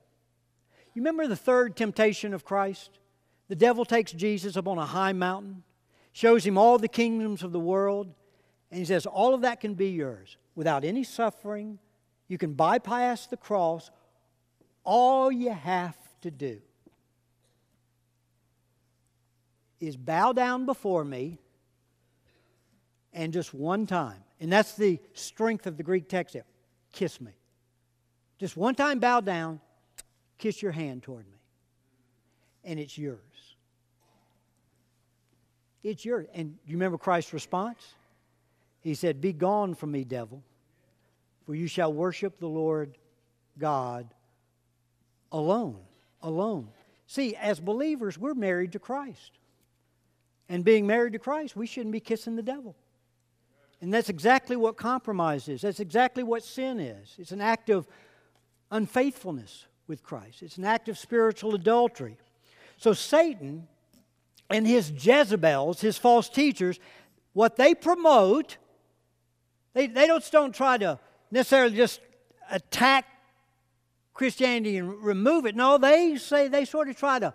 You 0.93 1.01
remember 1.01 1.25
the 1.25 1.35
third 1.35 1.75
temptation 1.75 2.35
of 2.35 2.45
Christ? 2.45 2.99
The 3.49 3.55
devil 3.55 3.83
takes 3.83 4.11
Jesus 4.11 4.55
up 4.55 4.67
on 4.67 4.77
a 4.77 4.85
high 4.85 5.11
mountain, 5.11 5.63
shows 6.13 6.45
him 6.45 6.57
all 6.57 6.77
the 6.77 6.87
kingdoms 6.87 7.43
of 7.43 7.51
the 7.51 7.59
world, 7.59 8.13
and 8.71 8.79
he 8.79 8.85
says, 8.85 9.05
All 9.05 9.33
of 9.33 9.41
that 9.41 9.59
can 9.59 9.73
be 9.73 9.89
yours 9.89 10.37
without 10.55 10.85
any 10.85 11.03
suffering. 11.03 11.79
You 12.27 12.37
can 12.37 12.53
bypass 12.53 13.25
the 13.25 13.37
cross. 13.37 13.89
All 14.83 15.31
you 15.31 15.51
have 15.51 15.97
to 16.21 16.31
do 16.31 16.61
is 19.79 19.97
bow 19.97 20.33
down 20.33 20.65
before 20.65 21.03
me 21.03 21.39
and 23.13 23.33
just 23.33 23.53
one 23.53 23.87
time. 23.87 24.23
And 24.39 24.51
that's 24.51 24.75
the 24.75 24.99
strength 25.13 25.65
of 25.67 25.77
the 25.77 25.83
Greek 25.83 26.07
text 26.07 26.33
there. 26.33 26.45
Kiss 26.91 27.19
me. 27.19 27.31
Just 28.37 28.55
one 28.55 28.75
time 28.75 28.99
bow 28.99 29.21
down, 29.21 29.59
kiss 30.37 30.61
your 30.61 30.71
hand 30.71 31.03
toward 31.03 31.29
me. 31.29 31.37
And 32.63 32.79
it's 32.79 32.97
yours. 32.97 33.19
It's 35.83 36.03
yours. 36.03 36.27
And 36.33 36.57
you 36.65 36.75
remember 36.75 36.97
Christ's 36.97 37.33
response? 37.33 37.95
He 38.81 38.93
said, 38.95 39.21
Be 39.21 39.33
gone 39.33 39.75
from 39.75 39.91
me, 39.91 40.03
devil, 40.03 40.43
for 41.45 41.55
you 41.55 41.67
shall 41.67 41.91
worship 41.91 42.39
the 42.39 42.47
Lord 42.47 42.97
God 43.57 44.13
alone. 45.31 45.79
Alone. 46.21 46.67
See, 47.07 47.35
as 47.35 47.59
believers, 47.59 48.17
we're 48.17 48.33
married 48.33 48.73
to 48.73 48.79
Christ 48.79 49.39
and 50.49 50.65
being 50.65 50.87
married 50.87 51.13
to 51.13 51.19
Christ, 51.19 51.55
we 51.55 51.67
shouldn't 51.67 51.93
be 51.93 51.99
kissing 51.99 52.35
the 52.35 52.41
devil. 52.41 52.75
And 53.81 53.93
that's 53.93 54.09
exactly 54.09 54.55
what 54.55 54.75
compromise 54.75 55.47
is. 55.47 55.61
That's 55.61 55.79
exactly 55.79 56.23
what 56.23 56.43
sin 56.43 56.79
is. 56.79 57.15
It's 57.17 57.31
an 57.31 57.39
act 57.39 57.69
of 57.69 57.87
unfaithfulness 58.71 59.67
with 59.87 60.03
Christ, 60.03 60.43
it's 60.43 60.57
an 60.57 60.65
act 60.65 60.89
of 60.89 60.97
spiritual 60.97 61.55
adultery. 61.55 62.17
So, 62.77 62.93
Satan 62.93 63.67
and 64.49 64.65
his 64.65 64.91
Jezebels, 64.91 65.81
his 65.81 65.97
false 65.97 66.29
teachers, 66.29 66.79
what 67.33 67.55
they 67.55 67.75
promote, 67.75 68.57
they, 69.73 69.87
they 69.87 70.07
don't, 70.07 70.23
don't 70.31 70.53
try 70.53 70.77
to 70.77 70.99
necessarily 71.31 71.75
just 71.75 72.01
attack 72.49 73.05
Christianity 74.13 74.77
and 74.77 75.01
remove 75.03 75.45
it. 75.45 75.55
No, 75.55 75.77
they 75.77 76.17
say 76.17 76.47
they 76.47 76.65
sort 76.65 76.89
of 76.89 76.97
try 76.97 77.19
to 77.19 77.33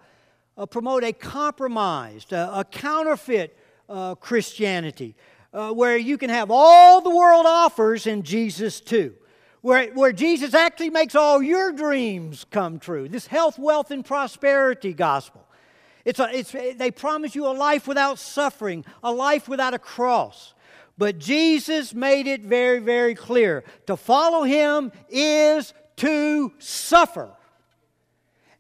uh, 0.57 0.67
promote 0.67 1.05
a 1.05 1.13
compromised, 1.13 2.33
a 2.33 2.65
counterfeit 2.71 3.57
uh, 3.89 4.15
Christianity, 4.17 5.15
uh, 5.53 5.71
where 5.73 5.97
you 5.97 6.19
can 6.19 6.31
have 6.31 6.51
all 6.51 7.01
the 7.01 7.15
world 7.15 7.47
offers 7.47 8.07
in 8.07 8.23
Jesus 8.23 8.81
too. 8.81 9.15
Where, 9.63 9.91
where 9.95 10.13
Jesus 10.13 10.53
actually 10.53 10.91
makes 10.91 11.15
all 11.15 11.43
your 11.43 11.73
dreams 11.73 12.45
come 12.51 12.79
true. 12.79 13.09
This 13.09 13.29
health, 13.29 13.59
wealth, 13.59 13.91
and 13.91 14.05
prosperity 14.05 14.93
gospel. 14.93 15.44
It's 16.05 16.21
a, 16.21 16.29
it's, 16.37 16.53
they 16.53 16.91
promise 16.91 17.35
you 17.35 17.47
a 17.47 17.55
life 17.55 17.89
without 17.89 18.19
suffering, 18.19 18.85
a 19.03 19.13
life 19.13 19.49
without 19.49 19.75
a 19.75 19.79
cross. 19.79 20.55
But 20.97 21.19
Jesus 21.19 21.95
made 21.95 22.27
it 22.27 22.43
very, 22.43 22.79
very 22.79 23.15
clear 23.15 23.65
to 23.87 23.97
follow 23.97 24.43
him 24.43 24.93
is 25.09 25.73
to 25.97 26.53
suffer. 26.59 27.31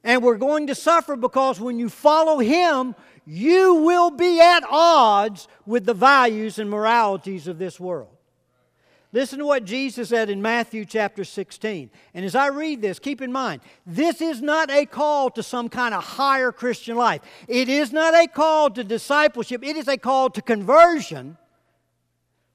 And 0.04 0.22
we're 0.22 0.36
going 0.36 0.66
to 0.66 0.74
suffer 0.74 1.16
because 1.16 1.58
when 1.58 1.78
you 1.78 1.88
follow 1.88 2.38
Him, 2.38 2.94
you 3.24 3.76
will 3.76 4.10
be 4.10 4.38
at 4.38 4.62
odds 4.70 5.48
with 5.64 5.86
the 5.86 5.94
values 5.94 6.58
and 6.58 6.68
moralities 6.68 7.48
of 7.48 7.58
this 7.58 7.80
world. 7.80 8.13
Listen 9.14 9.38
to 9.38 9.46
what 9.46 9.64
Jesus 9.64 10.08
said 10.08 10.28
in 10.28 10.42
Matthew 10.42 10.84
chapter 10.84 11.22
16. 11.22 11.88
And 12.14 12.24
as 12.24 12.34
I 12.34 12.48
read 12.48 12.82
this, 12.82 12.98
keep 12.98 13.22
in 13.22 13.30
mind, 13.30 13.60
this 13.86 14.20
is 14.20 14.42
not 14.42 14.72
a 14.72 14.86
call 14.86 15.30
to 15.30 15.42
some 15.42 15.68
kind 15.68 15.94
of 15.94 16.02
higher 16.02 16.50
Christian 16.50 16.96
life. 16.96 17.20
It 17.46 17.68
is 17.68 17.92
not 17.92 18.12
a 18.12 18.26
call 18.26 18.70
to 18.70 18.82
discipleship, 18.82 19.62
it 19.62 19.76
is 19.76 19.86
a 19.86 19.96
call 19.96 20.30
to 20.30 20.42
conversion, 20.42 21.36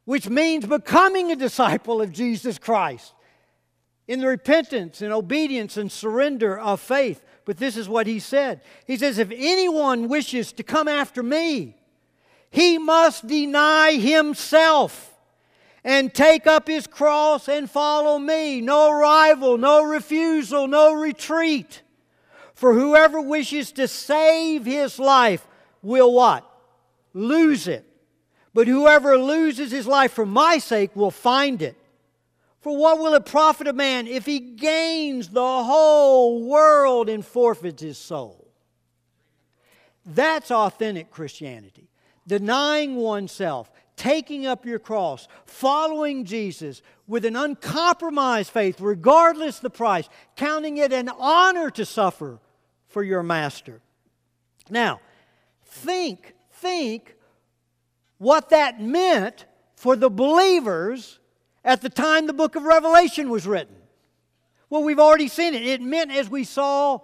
which 0.03 0.27
means 0.27 0.65
becoming 0.65 1.31
a 1.31 1.37
disciple 1.37 2.01
of 2.01 2.11
Jesus 2.11 2.59
Christ 2.59 3.13
in 4.09 4.19
the 4.19 4.27
repentance 4.27 5.01
and 5.01 5.13
obedience 5.13 5.77
and 5.77 5.89
surrender 5.89 6.59
of 6.59 6.81
faith. 6.81 7.23
But 7.45 7.55
this 7.55 7.77
is 7.77 7.87
what 7.87 8.05
he 8.05 8.19
said 8.19 8.59
He 8.85 8.97
says, 8.97 9.17
If 9.17 9.31
anyone 9.33 10.09
wishes 10.09 10.51
to 10.51 10.63
come 10.63 10.89
after 10.89 11.23
me, 11.23 11.77
he 12.51 12.77
must 12.77 13.27
deny 13.27 13.93
himself 13.93 15.08
and 15.83 16.13
take 16.13 16.47
up 16.47 16.67
his 16.67 16.87
cross 16.87 17.47
and 17.47 17.69
follow 17.69 18.19
me. 18.19 18.61
No 18.61 18.91
rival, 18.91 19.57
no 19.57 19.83
refusal, 19.83 20.67
no 20.67 20.93
retreat. 20.93 21.81
For 22.53 22.73
whoever 22.73 23.21
wishes 23.21 23.71
to 23.73 23.87
save 23.87 24.65
his 24.65 24.99
life 24.99 25.47
will 25.81 26.13
what? 26.13 26.49
Lose 27.13 27.67
it. 27.67 27.85
But 28.53 28.67
whoever 28.67 29.17
loses 29.17 29.71
his 29.71 29.87
life 29.87 30.11
for 30.11 30.25
my 30.25 30.57
sake 30.57 30.95
will 30.95 31.11
find 31.11 31.61
it. 31.61 31.77
For 32.61 32.75
what 32.75 32.99
will 32.99 33.13
it 33.13 33.25
profit 33.25 33.67
a 33.67 33.73
man 33.73 34.07
if 34.07 34.25
he 34.25 34.39
gains 34.39 35.29
the 35.29 35.63
whole 35.63 36.43
world 36.43 37.07
and 37.07 37.25
forfeits 37.25 37.81
his 37.81 37.97
soul? 37.97 38.47
That's 40.05 40.51
authentic 40.51 41.11
Christianity. 41.11 41.87
Denying 42.27 42.95
oneself, 42.95 43.71
taking 43.99 44.47
up 44.47 44.65
your 44.65 44.79
cross, 44.79 45.27
following 45.45 46.23
Jesus 46.23 46.81
with 47.05 47.25
an 47.25 47.35
uncompromised 47.35 48.49
faith, 48.49 48.79
regardless 48.79 49.59
the 49.59 49.69
price, 49.69 50.07
counting 50.37 50.77
it 50.77 50.93
an 50.93 51.09
honor 51.19 51.69
to 51.71 51.85
suffer 51.85 52.39
for 52.87 53.03
your 53.03 53.21
master. 53.21 53.81
Now, 54.69 55.01
think, 55.65 56.33
think 56.53 57.15
what 58.19 58.49
that 58.51 58.81
meant 58.81 59.45
for 59.75 59.97
the 59.97 60.09
believers 60.09 61.19
at 61.65 61.81
the 61.81 61.89
time 61.89 62.25
the 62.25 62.33
book 62.33 62.55
of 62.55 62.63
Revelation 62.63 63.29
was 63.29 63.45
written. 63.45 63.75
Well, 64.69 64.83
we've 64.83 64.99
already 64.99 65.27
seen 65.27 65.53
it. 65.53 65.63
It 65.63 65.81
meant, 65.81 66.11
as 66.11 66.29
we 66.29 66.45
saw 66.45 67.01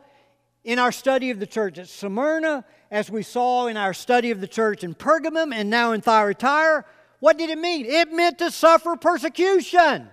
in 0.65 0.79
our 0.79 0.91
study 0.91 1.29
of 1.29 1.39
the 1.39 1.45
church 1.45 1.77
at 1.77 1.87
Smyrna, 1.87 2.65
as 2.89 3.09
we 3.09 3.21
saw 3.21 3.67
in 3.67 3.77
our 3.77 3.93
study 3.93 4.31
of 4.31 4.41
the 4.41 4.47
church 4.47 4.83
in 4.83 4.95
Pergamum, 4.95 5.53
and 5.53 5.69
now 5.69 5.91
in 5.91 6.01
Thyatira, 6.01 6.83
what 7.19 7.37
did 7.37 7.51
it 7.51 7.59
mean? 7.59 7.85
It 7.85 8.11
meant 8.11 8.39
to 8.39 8.51
suffer 8.51 8.95
persecution. 8.95 10.09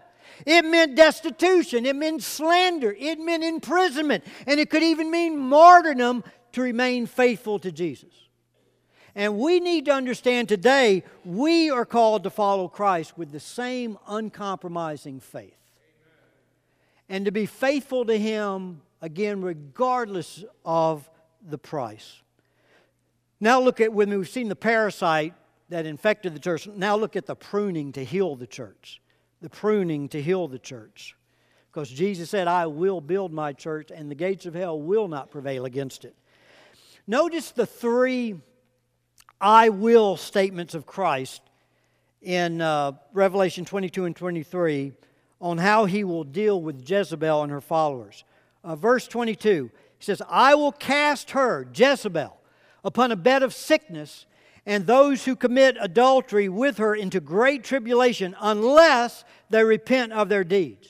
It 0.46 0.64
meant 0.64 0.94
destitution. 0.94 1.86
It 1.86 1.96
meant 1.96 2.22
slander. 2.22 2.94
It 2.96 3.18
meant 3.18 3.42
imprisonment. 3.42 4.24
And 4.46 4.60
it 4.60 4.70
could 4.70 4.82
even 4.82 5.10
mean 5.10 5.38
martyrdom 5.38 6.22
to 6.52 6.62
remain 6.62 7.06
faithful 7.06 7.58
to 7.60 7.72
Jesus. 7.72 8.12
And 9.14 9.38
we 9.38 9.60
need 9.60 9.86
to 9.86 9.92
understand 9.92 10.48
today 10.48 11.02
we 11.24 11.70
are 11.70 11.84
called 11.84 12.24
to 12.24 12.30
follow 12.30 12.68
Christ 12.68 13.16
with 13.16 13.30
the 13.30 13.40
same 13.40 13.98
uncompromising 14.06 15.20
faith. 15.20 15.56
And 17.08 17.24
to 17.24 17.32
be 17.32 17.46
faithful 17.46 18.04
to 18.06 18.18
Him, 18.18 18.80
again, 19.02 19.42
regardless 19.42 20.44
of 20.64 21.10
the 21.46 21.58
price. 21.58 22.22
Now, 23.40 23.60
look 23.60 23.80
at 23.80 23.92
when 23.92 24.08
we've 24.16 24.28
seen 24.28 24.48
the 24.48 24.56
parasite 24.56 25.34
that 25.68 25.84
infected 25.84 26.34
the 26.34 26.38
church. 26.38 26.68
Now, 26.68 26.96
look 26.96 27.16
at 27.16 27.26
the 27.26 27.34
pruning 27.34 27.92
to 27.92 28.04
heal 28.04 28.36
the 28.36 28.46
church. 28.46 29.00
The 29.40 29.50
pruning 29.50 30.08
to 30.10 30.22
heal 30.22 30.46
the 30.46 30.60
church. 30.60 31.16
Because 31.70 31.90
Jesus 31.90 32.30
said, 32.30 32.46
I 32.46 32.66
will 32.66 33.00
build 33.00 33.32
my 33.32 33.52
church, 33.52 33.90
and 33.92 34.10
the 34.10 34.14
gates 34.14 34.46
of 34.46 34.54
hell 34.54 34.80
will 34.80 35.08
not 35.08 35.30
prevail 35.30 35.64
against 35.64 36.04
it. 36.04 36.14
Notice 37.06 37.50
the 37.50 37.66
three 37.66 38.36
I 39.40 39.70
will 39.70 40.16
statements 40.16 40.74
of 40.74 40.86
Christ 40.86 41.42
in 42.20 42.60
uh, 42.60 42.92
Revelation 43.12 43.64
22 43.64 44.04
and 44.04 44.14
23 44.14 44.92
on 45.40 45.58
how 45.58 45.86
he 45.86 46.04
will 46.04 46.22
deal 46.22 46.62
with 46.62 46.88
Jezebel 46.88 47.42
and 47.42 47.50
her 47.50 47.60
followers. 47.60 48.22
Uh, 48.64 48.76
verse 48.76 49.08
22, 49.08 49.70
he 49.98 50.04
says, 50.04 50.22
I 50.28 50.54
will 50.54 50.72
cast 50.72 51.32
her, 51.32 51.68
Jezebel, 51.74 52.36
upon 52.84 53.12
a 53.12 53.16
bed 53.16 53.42
of 53.42 53.54
sickness, 53.54 54.26
and 54.64 54.86
those 54.86 55.24
who 55.24 55.34
commit 55.34 55.76
adultery 55.80 56.48
with 56.48 56.78
her 56.78 56.94
into 56.94 57.20
great 57.20 57.64
tribulation, 57.64 58.36
unless 58.40 59.24
they 59.50 59.64
repent 59.64 60.12
of 60.12 60.28
their 60.28 60.44
deeds. 60.44 60.88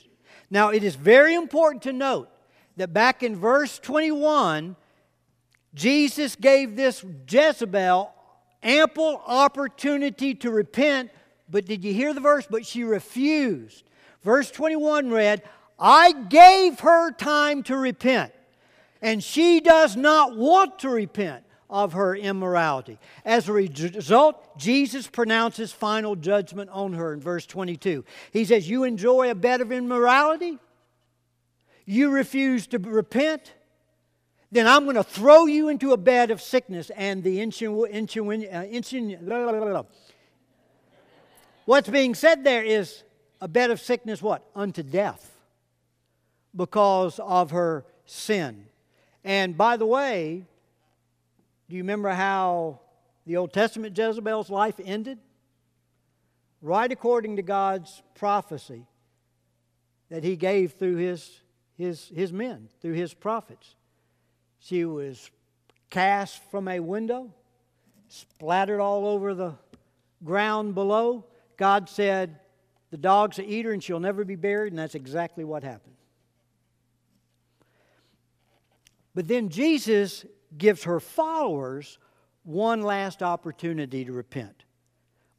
Now, 0.51 0.69
it 0.69 0.83
is 0.83 0.95
very 0.95 1.33
important 1.33 1.81
to 1.83 1.93
note 1.93 2.29
that 2.77 2.93
back 2.93 3.23
in 3.23 3.35
verse 3.35 3.79
21, 3.79 4.75
Jesus 5.73 6.35
gave 6.35 6.75
this 6.75 7.03
Jezebel 7.27 8.13
ample 8.61 9.21
opportunity 9.25 10.35
to 10.35 10.51
repent, 10.51 11.09
but 11.49 11.65
did 11.65 11.83
you 11.83 11.93
hear 11.93 12.13
the 12.13 12.21
verse? 12.21 12.47
But 12.49 12.65
she 12.65 12.83
refused. 12.83 13.83
Verse 14.21 14.49
21 14.51 15.09
read, 15.09 15.43
I 15.85 16.13
gave 16.13 16.79
her 16.79 17.11
time 17.11 17.61
to 17.63 17.75
repent, 17.75 18.31
and 19.01 19.21
she 19.21 19.59
does 19.59 19.97
not 19.97 20.37
want 20.37 20.79
to 20.79 20.89
repent 20.89 21.43
of 21.69 21.91
her 21.91 22.15
immorality. 22.15 22.99
As 23.25 23.49
a 23.49 23.53
result, 23.53 24.57
Jesus 24.57 25.07
pronounces 25.07 25.73
final 25.73 26.15
judgment 26.15 26.69
on 26.69 26.93
her 26.93 27.11
in 27.11 27.19
verse 27.19 27.45
22. 27.45 28.05
He 28.31 28.45
says, 28.45 28.69
You 28.69 28.85
enjoy 28.85 29.29
a 29.29 29.35
bed 29.35 29.59
of 29.59 29.73
immorality? 29.73 30.57
You 31.85 32.11
refuse 32.11 32.65
to 32.67 32.79
repent? 32.79 33.53
then 34.53 34.67
I'm 34.67 34.83
going 34.83 34.95
to 34.97 35.03
throw 35.03 35.47
you 35.47 35.67
into 35.67 35.93
a 35.93 35.97
bed 35.97 36.29
of 36.29 36.39
sickness 36.39 36.91
and 36.91 37.23
the 37.23 37.41
What's 41.65 41.89
being 41.89 42.13
said 42.13 42.43
there 42.43 42.63
is 42.63 43.03
a 43.41 43.47
bed 43.47 43.71
of 43.71 43.81
sickness, 43.81 44.21
what? 44.21 44.45
Unto 44.55 44.83
death 44.83 45.32
because 46.55 47.19
of 47.19 47.51
her 47.51 47.85
sin. 48.05 48.65
And 49.23 49.57
by 49.57 49.77
the 49.77 49.85
way, 49.85 50.45
do 51.69 51.75
you 51.75 51.83
remember 51.83 52.09
how 52.09 52.79
the 53.25 53.37
Old 53.37 53.53
Testament 53.53 53.97
Jezebel's 53.97 54.49
life 54.49 54.79
ended? 54.83 55.17
Right 56.61 56.91
according 56.91 57.37
to 57.37 57.41
God's 57.41 58.01
prophecy 58.15 58.85
that 60.09 60.23
he 60.23 60.35
gave 60.35 60.73
through 60.73 60.97
his, 60.97 61.41
his, 61.77 62.09
his 62.13 62.31
men, 62.31 62.69
through 62.81 62.93
his 62.93 63.13
prophets. 63.13 63.75
She 64.59 64.85
was 64.85 65.31
cast 65.89 66.41
from 66.51 66.67
a 66.67 66.79
window, 66.79 67.33
splattered 68.07 68.79
all 68.79 69.07
over 69.07 69.33
the 69.33 69.55
ground 70.23 70.75
below. 70.75 71.25
God 71.57 71.89
said, 71.89 72.39
The 72.91 72.97
dogs 72.97 73.37
will 73.37 73.45
eat 73.45 73.65
her 73.65 73.71
and 73.71 73.83
she'll 73.83 73.99
never 73.99 74.23
be 74.23 74.35
buried, 74.35 74.71
and 74.71 74.79
that's 74.79 74.95
exactly 74.95 75.43
what 75.43 75.63
happened. 75.63 75.95
But 79.15 79.27
then 79.27 79.49
Jesus 79.49 80.25
gives 80.57 80.83
her 80.83 80.99
followers 80.99 81.99
one 82.43 82.81
last 82.81 83.23
opportunity 83.23 84.05
to 84.05 84.11
repent. 84.11 84.63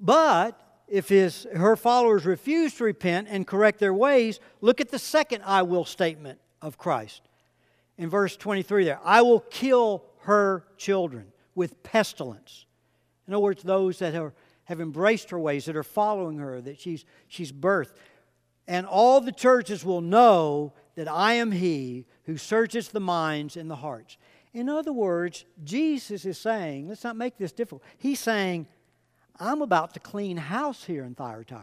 But 0.00 0.60
if 0.88 1.08
his, 1.08 1.46
her 1.54 1.76
followers 1.76 2.24
refuse 2.24 2.74
to 2.74 2.84
repent 2.84 3.28
and 3.30 3.46
correct 3.46 3.78
their 3.78 3.94
ways, 3.94 4.40
look 4.60 4.80
at 4.80 4.90
the 4.90 4.98
second 4.98 5.42
I 5.44 5.62
will 5.62 5.84
statement 5.84 6.38
of 6.62 6.78
Christ 6.78 7.22
in 7.98 8.10
verse 8.10 8.36
23 8.36 8.84
there 8.84 9.00
I 9.04 9.22
will 9.22 9.40
kill 9.40 10.04
her 10.20 10.64
children 10.76 11.26
with 11.54 11.82
pestilence. 11.82 12.66
In 13.26 13.34
other 13.34 13.42
words, 13.42 13.62
those 13.62 13.98
that 14.00 14.14
are, 14.14 14.34
have 14.64 14.80
embraced 14.80 15.30
her 15.30 15.38
ways, 15.38 15.66
that 15.66 15.76
are 15.76 15.82
following 15.82 16.38
her, 16.38 16.60
that 16.60 16.80
she's, 16.80 17.04
she's 17.28 17.52
birthed. 17.52 17.94
And 18.66 18.86
all 18.86 19.20
the 19.20 19.32
churches 19.32 19.84
will 19.84 20.00
know 20.00 20.72
that 20.96 21.08
I 21.08 21.34
am 21.34 21.52
He 21.52 22.06
who 22.24 22.36
searches 22.36 22.88
the 22.88 23.00
minds 23.00 23.56
and 23.56 23.70
the 23.70 23.76
hearts. 23.76 24.16
In 24.52 24.68
other 24.68 24.92
words, 24.92 25.44
Jesus 25.64 26.24
is 26.24 26.38
saying, 26.38 26.88
let's 26.88 27.04
not 27.04 27.16
make 27.16 27.36
this 27.36 27.52
difficult. 27.52 27.82
He's 27.98 28.20
saying, 28.20 28.66
I'm 29.38 29.62
about 29.62 29.94
to 29.94 30.00
clean 30.00 30.36
house 30.36 30.84
here 30.84 31.04
in 31.04 31.14
Thyatira. 31.14 31.62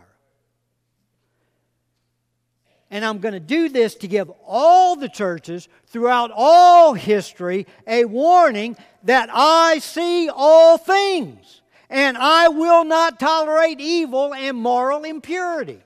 And 2.90 3.06
I'm 3.06 3.20
going 3.20 3.34
to 3.34 3.40
do 3.40 3.70
this 3.70 3.96
to 3.96 4.08
give 4.10 4.30
all 4.46 4.98
the 4.98 5.08
churches 5.08 5.70
throughout 5.88 6.30
all 6.36 6.94
history 6.94 7.66
a 7.88 8.04
warning 8.04 8.76
that 9.04 9.30
I 9.32 9.80
see 9.80 10.30
all 10.30 10.78
things 10.78 11.62
and 11.90 12.18
I 12.18 12.48
will 12.48 12.86
not 12.86 13.20
tolerate 13.20 13.80
evil 13.80 14.34
and 14.34 14.58
moral 14.58 15.04
impurity. 15.04 15.82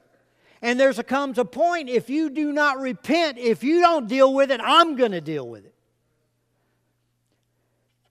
And 0.66 0.80
there 0.80 0.92
comes 0.94 1.38
a 1.38 1.46
point 1.46 1.90
if 1.90 2.10
you 2.10 2.32
do 2.32 2.52
not 2.52 2.80
repent, 2.80 3.38
if 3.38 3.64
you 3.64 3.82
don't 3.82 4.08
deal 4.08 4.34
with 4.34 4.50
it, 4.50 4.60
I'm 4.64 4.96
going 4.96 5.12
to 5.12 5.22
deal 5.22 5.48
with 5.48 5.64
it. 5.64 5.76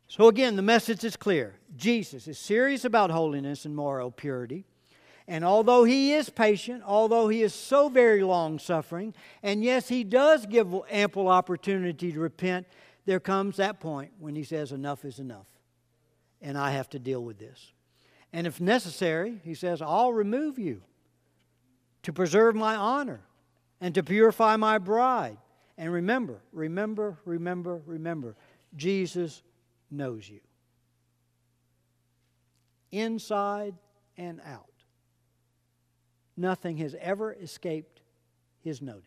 So 0.06 0.28
again, 0.28 0.54
the 0.54 0.62
message 0.62 1.02
is 1.02 1.16
clear. 1.16 1.56
Jesus 1.76 2.28
is 2.28 2.38
serious 2.38 2.84
about 2.84 3.10
holiness 3.10 3.64
and 3.64 3.74
moral 3.74 4.12
purity. 4.12 4.66
And 5.26 5.44
although 5.44 5.82
he 5.82 6.12
is 6.12 6.30
patient, 6.30 6.84
although 6.86 7.26
he 7.26 7.42
is 7.42 7.52
so 7.52 7.88
very 7.88 8.22
long 8.22 8.60
suffering, 8.60 9.14
and 9.42 9.64
yes, 9.64 9.88
he 9.88 10.04
does 10.04 10.46
give 10.46 10.72
ample 10.88 11.26
opportunity 11.26 12.12
to 12.12 12.20
repent, 12.20 12.68
there 13.04 13.18
comes 13.18 13.56
that 13.56 13.80
point 13.80 14.12
when 14.20 14.36
he 14.36 14.44
says, 14.44 14.70
Enough 14.70 15.04
is 15.04 15.18
enough, 15.18 15.48
and 16.40 16.56
I 16.56 16.70
have 16.70 16.88
to 16.90 17.00
deal 17.00 17.24
with 17.24 17.40
this. 17.40 17.72
And 18.32 18.46
if 18.46 18.60
necessary, 18.60 19.40
he 19.42 19.54
says, 19.54 19.82
I'll 19.82 20.12
remove 20.12 20.56
you 20.56 20.82
to 22.04 22.12
preserve 22.12 22.54
my 22.54 22.76
honor 22.76 23.20
and 23.80 23.94
to 23.94 24.02
purify 24.02 24.56
my 24.56 24.78
bride. 24.78 25.36
And 25.76 25.92
remember, 25.92 26.40
remember, 26.52 27.18
remember, 27.24 27.82
remember, 27.84 28.36
Jesus 28.76 29.42
knows 29.90 30.28
you. 30.28 30.40
Inside 32.92 33.74
and 34.16 34.40
out. 34.46 34.68
Nothing 36.36 36.76
has 36.78 36.94
ever 37.00 37.32
escaped 37.32 38.00
his 38.60 38.80
notice. 38.80 39.02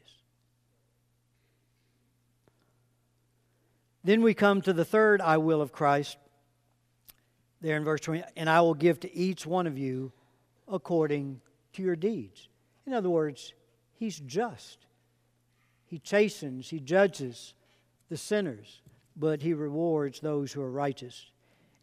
Then 4.04 4.22
we 4.22 4.34
come 4.34 4.62
to 4.62 4.74
the 4.74 4.86
third 4.86 5.22
I 5.22 5.38
will 5.38 5.62
of 5.62 5.72
Christ, 5.72 6.18
there 7.62 7.76
in 7.76 7.84
verse 7.84 8.02
20, 8.02 8.24
and 8.38 8.50
I 8.50 8.62
will 8.62 8.74
give 8.74 9.02
to 9.02 9.14
each 9.14 9.46
one 9.46 9.68
of 9.68 9.78
you 9.78 10.12
according 10.68 11.42
to 11.74 11.82
your 11.82 11.96
deeds. 11.96 12.48
In 12.88 12.94
other 12.94 13.10
words, 13.10 13.54
He's 13.94 14.20
just. 14.20 14.86
He 15.86 16.00
chastens, 16.00 16.70
He 16.70 16.80
judges 16.80 17.54
the 18.10 18.18
sinners, 18.18 18.82
but 19.16 19.42
He 19.42 19.54
rewards 19.54 20.20
those 20.20 20.52
who 20.54 20.62
are 20.62 20.72
righteous. 20.72 21.28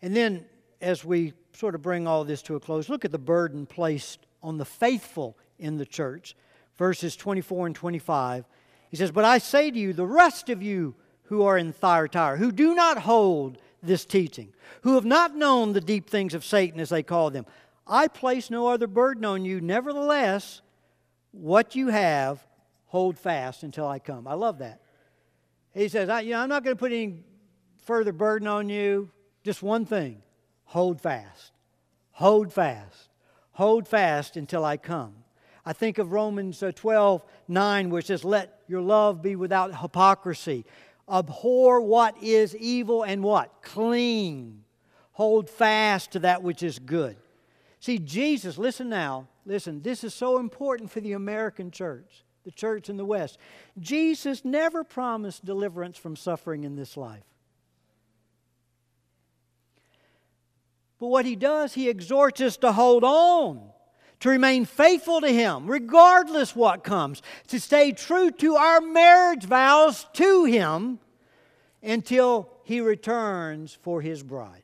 And 0.02 0.16
then, 0.16 0.46
as 0.80 1.04
we 1.04 1.34
sort 1.52 1.74
of 1.74 1.82
bring 1.82 2.06
all 2.06 2.24
this 2.24 2.42
to 2.42 2.56
a 2.56 2.60
close, 2.60 2.88
look 2.88 3.04
at 3.04 3.12
the 3.12 3.18
burden 3.18 3.66
placed 3.66 4.26
on 4.42 4.58
the 4.58 4.64
faithful 4.64 5.36
in 5.58 5.76
the 5.76 5.86
church. 5.86 6.34
Verses 6.76 7.14
24 7.16 7.68
and 7.68 7.76
25. 7.76 8.44
He 8.90 8.96
says, 8.96 9.10
But 9.10 9.24
I 9.24 9.38
say 9.38 9.70
to 9.70 9.78
you, 9.78 9.92
the 9.92 10.06
rest 10.06 10.48
of 10.48 10.62
you 10.62 10.94
who 11.24 11.42
are 11.42 11.56
in 11.56 11.72
Thyatira, 11.72 12.36
who 12.36 12.52
do 12.52 12.74
not 12.74 12.98
hold 12.98 13.58
this 13.82 14.04
teaching, 14.04 14.52
who 14.82 14.94
have 14.94 15.04
not 15.04 15.36
known 15.36 15.72
the 15.72 15.80
deep 15.80 16.08
things 16.08 16.34
of 16.34 16.44
Satan, 16.44 16.80
as 16.80 16.90
they 16.90 17.02
call 17.02 17.30
them, 17.30 17.46
I 17.86 18.08
place 18.08 18.50
no 18.50 18.68
other 18.68 18.86
burden 18.86 19.24
on 19.24 19.44
you. 19.44 19.60
Nevertheless, 19.60 20.62
what 21.34 21.74
you 21.74 21.88
have, 21.88 22.44
hold 22.86 23.18
fast 23.18 23.62
until 23.62 23.86
I 23.86 23.98
come. 23.98 24.26
I 24.26 24.34
love 24.34 24.58
that. 24.58 24.80
He 25.72 25.88
says, 25.88 26.08
I, 26.08 26.20
you 26.20 26.30
know, 26.30 26.40
I'm 26.40 26.48
not 26.48 26.62
going 26.62 26.76
to 26.76 26.78
put 26.78 26.92
any 26.92 27.24
further 27.84 28.12
burden 28.12 28.46
on 28.46 28.68
you. 28.68 29.10
Just 29.42 29.62
one 29.62 29.84
thing 29.84 30.22
hold 30.64 31.00
fast. 31.00 31.52
Hold 32.12 32.52
fast. 32.52 33.08
Hold 33.52 33.86
fast 33.88 34.36
until 34.36 34.64
I 34.64 34.76
come. 34.76 35.14
I 35.66 35.72
think 35.72 35.98
of 35.98 36.12
Romans 36.12 36.62
uh, 36.62 36.72
12 36.74 37.24
9, 37.48 37.90
where 37.90 38.00
it 38.00 38.06
says, 38.06 38.24
Let 38.24 38.60
your 38.68 38.82
love 38.82 39.22
be 39.22 39.36
without 39.36 39.80
hypocrisy. 39.80 40.64
Abhor 41.08 41.80
what 41.80 42.22
is 42.22 42.56
evil 42.56 43.02
and 43.02 43.22
what? 43.22 43.62
Clean. 43.62 44.62
Hold 45.12 45.50
fast 45.50 46.12
to 46.12 46.20
that 46.20 46.42
which 46.42 46.62
is 46.62 46.78
good. 46.78 47.16
See, 47.78 47.98
Jesus, 47.98 48.56
listen 48.58 48.88
now, 48.88 49.28
listen, 49.46 49.82
this 49.82 50.04
is 50.04 50.14
so 50.14 50.38
important 50.38 50.90
for 50.90 51.00
the 51.00 51.12
American 51.12 51.70
church, 51.70 52.24
the 52.44 52.50
church 52.50 52.88
in 52.88 52.96
the 52.96 53.04
West. 53.04 53.38
Jesus 53.78 54.44
never 54.44 54.84
promised 54.84 55.44
deliverance 55.44 55.96
from 55.96 56.16
suffering 56.16 56.64
in 56.64 56.76
this 56.76 56.96
life. 56.96 57.24
But 60.98 61.08
what 61.08 61.26
he 61.26 61.36
does, 61.36 61.74
he 61.74 61.88
exhorts 61.88 62.40
us 62.40 62.56
to 62.58 62.72
hold 62.72 63.04
on, 63.04 63.68
to 64.20 64.30
remain 64.30 64.64
faithful 64.64 65.20
to 65.20 65.28
him, 65.28 65.66
regardless 65.66 66.56
what 66.56 66.84
comes, 66.84 67.20
to 67.48 67.60
stay 67.60 67.92
true 67.92 68.30
to 68.30 68.56
our 68.56 68.80
marriage 68.80 69.44
vows 69.44 70.06
to 70.14 70.44
him 70.44 70.98
until 71.82 72.48
he 72.64 72.80
returns 72.80 73.76
for 73.82 74.00
his 74.00 74.22
bride. 74.22 74.62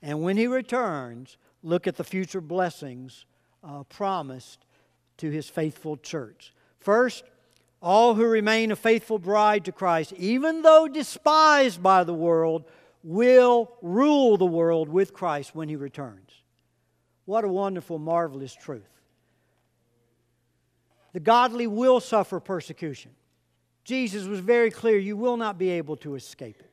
And 0.00 0.22
when 0.22 0.36
he 0.36 0.46
returns, 0.46 1.36
look 1.62 1.86
at 1.86 1.96
the 1.96 2.04
future 2.04 2.40
blessings 2.40 3.26
uh, 3.66 3.84
promised 3.84 4.64
to 5.18 5.30
his 5.30 5.48
faithful 5.48 5.96
church. 5.96 6.52
First, 6.80 7.24
all 7.80 8.14
who 8.14 8.24
remain 8.24 8.72
a 8.72 8.76
faithful 8.76 9.18
bride 9.18 9.64
to 9.66 9.72
Christ, 9.72 10.12
even 10.14 10.62
though 10.62 10.88
despised 10.88 11.82
by 11.82 12.04
the 12.04 12.14
world, 12.14 12.64
will 13.02 13.70
rule 13.82 14.36
the 14.36 14.46
world 14.46 14.88
with 14.88 15.12
Christ 15.12 15.54
when 15.54 15.68
he 15.68 15.76
returns. 15.76 16.30
What 17.26 17.44
a 17.44 17.48
wonderful, 17.48 17.98
marvelous 17.98 18.54
truth. 18.54 18.82
The 21.12 21.20
godly 21.20 21.66
will 21.66 22.00
suffer 22.00 22.40
persecution. 22.40 23.12
Jesus 23.84 24.26
was 24.26 24.40
very 24.40 24.70
clear 24.70 24.96
you 24.96 25.16
will 25.16 25.36
not 25.36 25.58
be 25.58 25.70
able 25.70 25.96
to 25.98 26.14
escape 26.14 26.60
it 26.60 26.70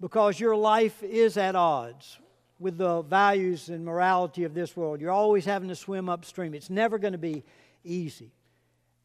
because 0.00 0.38
your 0.38 0.56
life 0.56 1.02
is 1.02 1.36
at 1.36 1.56
odds 1.56 2.18
with 2.58 2.78
the 2.78 3.02
values 3.02 3.68
and 3.68 3.84
morality 3.84 4.44
of 4.44 4.54
this 4.54 4.76
world. 4.76 5.00
You're 5.00 5.10
always 5.10 5.44
having 5.44 5.68
to 5.68 5.76
swim 5.76 6.08
upstream. 6.08 6.54
It's 6.54 6.70
never 6.70 6.98
going 6.98 7.12
to 7.12 7.18
be 7.18 7.44
easy. 7.84 8.32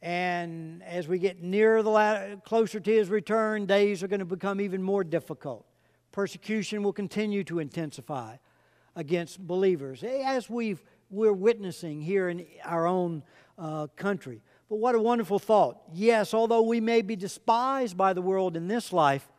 And 0.01 0.81
as 0.83 1.07
we 1.07 1.19
get 1.19 1.43
nearer 1.43 1.83
the 1.83 1.89
latter, 1.89 2.41
closer 2.43 2.79
to 2.79 2.91
his 2.91 3.09
return, 3.09 3.65
days 3.65 4.01
are 4.01 4.07
going 4.07 4.19
to 4.19 4.25
become 4.25 4.59
even 4.59 4.81
more 4.81 5.03
difficult. 5.03 5.65
Persecution 6.11 6.81
will 6.81 6.93
continue 6.93 7.43
to 7.45 7.59
intensify 7.59 8.37
against 8.95 9.39
believers, 9.39 10.03
as 10.03 10.49
we've, 10.49 10.83
we're 11.09 11.31
witnessing 11.33 12.01
here 12.01 12.29
in 12.29 12.45
our 12.65 12.87
own 12.87 13.23
uh, 13.57 13.87
country. 13.95 14.41
But 14.69 14.77
what 14.77 14.95
a 14.95 14.99
wonderful 14.99 15.39
thought. 15.39 15.77
Yes, 15.93 16.33
although 16.33 16.63
we 16.63 16.81
may 16.81 17.01
be 17.01 17.15
despised 17.15 17.95
by 17.95 18.13
the 18.13 18.21
world 18.21 18.57
in 18.57 18.67
this 18.67 18.91
life, 18.91 19.29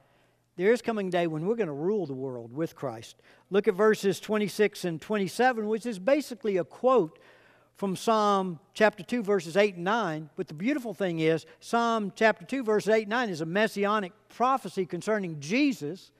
there 0.56 0.72
is 0.72 0.82
coming 0.82 1.08
a 1.08 1.10
day 1.10 1.26
when 1.26 1.46
we're 1.46 1.56
going 1.56 1.68
to 1.68 1.72
rule 1.72 2.06
the 2.06 2.12
world 2.12 2.52
with 2.52 2.74
Christ. 2.74 3.16
Look 3.50 3.68
at 3.68 3.74
verses 3.74 4.20
26 4.20 4.84
and 4.84 5.00
27, 5.00 5.66
which 5.66 5.86
is 5.86 5.98
basically 5.98 6.58
a 6.58 6.64
quote 6.64 7.18
from 7.76 7.96
Psalm 7.96 8.60
chapter 8.74 9.02
2, 9.02 9.22
verses 9.22 9.56
8 9.56 9.76
and 9.76 9.84
9. 9.84 10.30
But 10.36 10.48
the 10.48 10.54
beautiful 10.54 10.92
thing 10.92 11.20
is, 11.20 11.46
Psalm 11.60 12.12
chapter 12.14 12.44
2, 12.44 12.64
verses 12.64 12.90
8 12.90 13.02
and 13.02 13.10
9 13.10 13.28
is 13.30 13.40
a 13.40 13.46
messianic 13.46 14.12
prophecy 14.28 14.84
concerning 14.84 15.40
Jesus. 15.40 16.12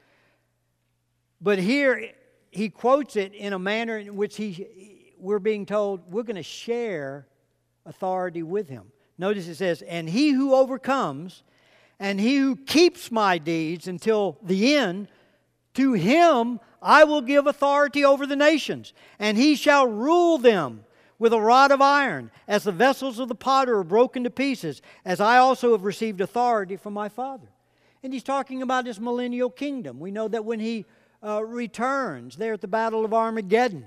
But 1.41 1.59
here 1.59 2.11
he 2.51 2.71
quotes 2.71 3.17
it 3.17 3.35
in 3.35 3.53
a 3.53 3.59
manner 3.59 3.99
in 3.99 4.17
which 4.17 4.37
he, 4.37 5.15
we're 5.19 5.39
being 5.39 5.67
told 5.67 6.11
we're 6.11 6.23
going 6.23 6.37
to 6.37 6.43
share 6.43 7.27
authority 7.85 8.43
with 8.43 8.69
him. 8.69 8.93
Notice 9.19 9.47
it 9.47 9.57
says, 9.57 9.83
And 9.83 10.09
he 10.09 10.31
who 10.31 10.55
overcomes, 10.55 11.43
and 12.03 12.19
he 12.19 12.37
who 12.37 12.57
keeps 12.57 13.13
my 13.13 13.39
deeds 13.39 13.87
until 13.87 14.37
the 14.43 14.75
end, 14.75 15.07
to 15.75 15.93
him 15.93 16.59
I 16.83 17.05
will 17.05 17.21
give 17.21 17.47
authority 17.47 18.05
over 18.05 18.27
the 18.27 18.35
nations, 18.35 18.93
and 19.21 19.39
he 19.39 19.55
shall 19.55 19.87
rule 19.87 20.37
them 20.37 20.85
with 21.21 21.33
a 21.33 21.41
rod 21.41 21.71
of 21.71 21.81
iron, 21.81 22.33
as 22.49 22.65
the 22.65 22.73
vessels 22.73 23.21
of 23.21 23.29
the 23.29 23.37
potter 23.37 23.79
are 23.79 23.85
broken 23.85 24.25
to 24.25 24.31
pieces, 24.31 24.83
as 25.05 25.21
I 25.21 25.39
also 25.39 25.71
have 25.71 25.85
received 25.85 26.21
authority 26.21 26.77
from 26.77 26.93
my 26.93 27.09
Father. 27.09 27.47
And 28.03 28.13
he's 28.13 28.25
talking 28.25 28.63
about 28.63 28.85
his 28.85 28.99
millennial 28.99 29.49
kingdom. 29.49 30.01
We 30.01 30.11
know 30.11 30.27
that 30.27 30.45
when 30.45 30.59
he 30.59 30.85
uh, 31.25 31.45
returns 31.45 32.35
there 32.35 32.55
at 32.55 32.61
the 32.61 32.67
Battle 32.67 33.05
of 33.05 33.15
Armageddon, 33.15 33.85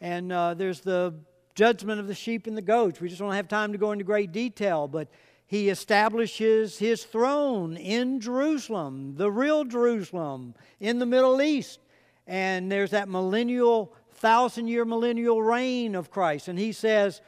and 0.00 0.30
uh, 0.32 0.54
there's 0.54 0.78
the 0.78 1.12
judgment 1.56 1.98
of 1.98 2.06
the 2.06 2.14
sheep 2.14 2.46
and 2.46 2.56
the 2.56 2.62
goats. 2.62 3.00
We 3.00 3.08
just 3.08 3.20
don't 3.20 3.32
have 3.32 3.48
time 3.48 3.72
to 3.72 3.78
go 3.78 3.90
into 3.90 4.04
great 4.04 4.30
detail, 4.30 4.86
but 4.86 5.08
he 5.52 5.68
establishes 5.68 6.78
his 6.78 7.04
throne 7.04 7.76
in 7.76 8.20
Jerusalem, 8.20 9.16
the 9.16 9.30
real 9.30 9.66
Jerusalem, 9.66 10.54
in 10.80 10.98
the 10.98 11.04
Middle 11.04 11.42
East. 11.42 11.78
And 12.26 12.72
there's 12.72 12.92
that 12.92 13.06
millennial, 13.06 13.92
thousand 14.14 14.68
year 14.68 14.86
millennial 14.86 15.42
reign 15.42 15.94
of 15.94 16.10
Christ. 16.10 16.48
And 16.48 16.58
he 16.58 16.72
says, 16.72 17.20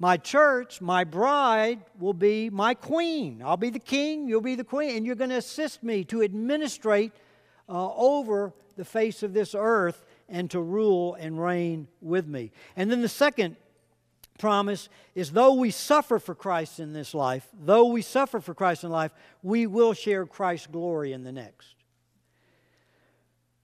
My 0.00 0.16
church, 0.16 0.80
my 0.80 1.04
bride, 1.04 1.78
will 2.00 2.12
be 2.12 2.50
my 2.50 2.74
queen. 2.74 3.40
I'll 3.44 3.56
be 3.56 3.70
the 3.70 3.78
king, 3.78 4.26
you'll 4.26 4.40
be 4.40 4.56
the 4.56 4.64
queen, 4.64 4.96
and 4.96 5.06
you're 5.06 5.14
going 5.14 5.30
to 5.30 5.36
assist 5.36 5.84
me 5.84 6.02
to 6.06 6.22
administrate 6.22 7.12
uh, 7.68 7.94
over 7.94 8.52
the 8.76 8.84
face 8.84 9.22
of 9.22 9.32
this 9.32 9.54
earth 9.56 10.04
and 10.28 10.50
to 10.50 10.60
rule 10.60 11.14
and 11.14 11.40
reign 11.40 11.86
with 12.00 12.26
me. 12.26 12.50
And 12.74 12.90
then 12.90 13.00
the 13.00 13.08
second 13.08 13.54
promise 14.38 14.88
is 15.14 15.32
though 15.32 15.54
we 15.54 15.70
suffer 15.70 16.18
for 16.18 16.34
Christ 16.34 16.80
in 16.80 16.92
this 16.92 17.12
life, 17.12 17.46
though 17.60 17.86
we 17.86 18.02
suffer 18.02 18.40
for 18.40 18.54
Christ 18.54 18.84
in 18.84 18.90
life, 18.90 19.12
we 19.42 19.66
will 19.66 19.92
share 19.92 20.24
Christ's 20.24 20.68
glory 20.68 21.12
in 21.12 21.24
the 21.24 21.32
next. 21.32 21.74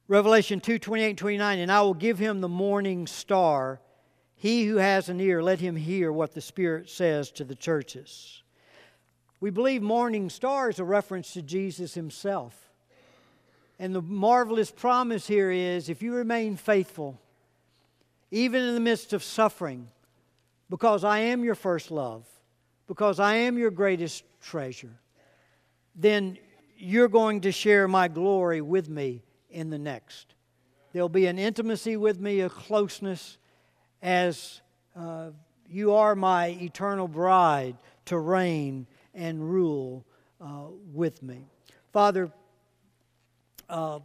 Revelation 0.07 0.61
2 0.61 0.79
28 0.79 1.17
29, 1.17 1.59
and 1.59 1.73
I 1.73 1.81
will 1.81 1.95
give 1.95 2.19
him 2.19 2.41
the 2.41 2.49
morning 2.49 3.07
star. 3.07 3.81
He 4.37 4.67
who 4.67 4.77
has 4.77 5.09
an 5.09 5.21
ear, 5.21 5.43
let 5.43 5.61
him 5.61 5.77
hear 5.77 6.13
what 6.13 6.35
the 6.35 6.41
Spirit 6.43 6.91
says 6.91 7.31
to 7.33 7.45
the 7.45 7.55
churches. 7.55 8.43
We 9.41 9.51
believe 9.51 9.83
morning 9.83 10.29
star 10.29 10.69
is 10.69 10.79
a 10.79 10.85
reference 10.85 11.33
to 11.33 11.43
Jesus 11.43 11.95
himself. 11.95 12.71
And 13.79 13.95
the 13.95 14.03
marvelous 14.03 14.71
promise 14.71 15.27
here 15.27 15.51
is 15.51 15.89
if 15.89 16.03
you 16.03 16.15
remain 16.15 16.57
faithful, 16.57 17.19
even 18.31 18.63
in 18.63 18.75
the 18.75 18.81
midst 18.81 19.13
of 19.13 19.23
suffering, 19.23 19.89
because 20.71 21.05
I 21.05 21.19
am 21.19 21.45
your 21.45 21.55
first 21.55 21.91
love, 21.91 22.27
because 22.87 23.21
I 23.21 23.35
am 23.35 23.59
your 23.59 23.71
greatest 23.71 24.25
treasure, 24.41 24.99
then 25.95 26.39
you're 26.77 27.09
going 27.09 27.43
to 27.43 27.53
share 27.53 27.87
my 27.89 28.09
glory 28.09 28.61
with 28.61 28.89
me 28.89 29.23
in 29.51 29.71
the 29.71 29.79
next. 29.79 30.35
There'll 30.93 31.09
be 31.09 31.27
an 31.27 31.39
intimacy 31.39 31.97
with 31.97 32.21
me, 32.21 32.41
a 32.41 32.49
closeness, 32.49 33.39
as 34.03 34.61
uh, 34.97 35.31
you 35.69 35.95
are 35.95 36.15
my 36.15 36.49
eternal 36.49 37.09
bride 37.09 37.77
to 38.07 38.19
reign 38.19 38.87
and 39.15 39.51
rule 39.51 40.05
uh, 40.41 40.67
with 40.93 41.23
me. 41.23 41.47
Father, 41.93 42.31
uh, 43.69 44.01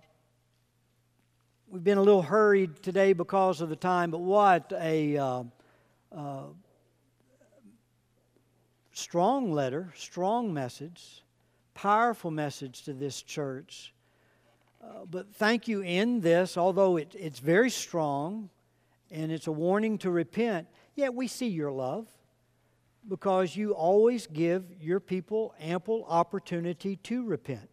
we've 1.68 1.84
been 1.84 1.98
a 1.98 2.02
little 2.02 2.22
hurried 2.22 2.82
today 2.82 3.14
because 3.14 3.62
of 3.62 3.70
the 3.70 3.76
time, 3.76 4.12
but 4.12 4.22
what 4.22 4.72
a 4.80 5.46
strong 8.92 9.52
letter, 9.52 9.94
strong 9.96 10.54
message, 10.54 11.24
powerful 11.74 12.32
message 12.32 12.84
to 12.84 12.94
this 12.94 13.22
church. 13.22 13.94
Uh, 14.84 15.06
but 15.10 15.34
thank 15.36 15.68
you 15.68 15.82
in 15.82 16.22
this, 16.22 16.58
although 16.58 16.98
it, 16.98 17.16
it's 17.18 17.40
very 17.40 17.70
strong 17.70 18.50
and 19.12 19.32
it's 19.32 19.48
a 19.48 19.52
warning 19.52 19.98
to 19.98 20.12
repent, 20.12 20.68
yet 20.96 21.14
we 21.14 21.28
see 21.28 21.48
your 21.48 21.72
love. 21.72 22.08
because 23.08 23.56
you 23.56 23.72
always 23.74 24.28
give 24.28 24.64
your 24.82 25.00
people 25.00 25.54
ample 25.60 26.06
opportunity 26.08 26.98
to 26.98 27.24
repent. 27.24 27.70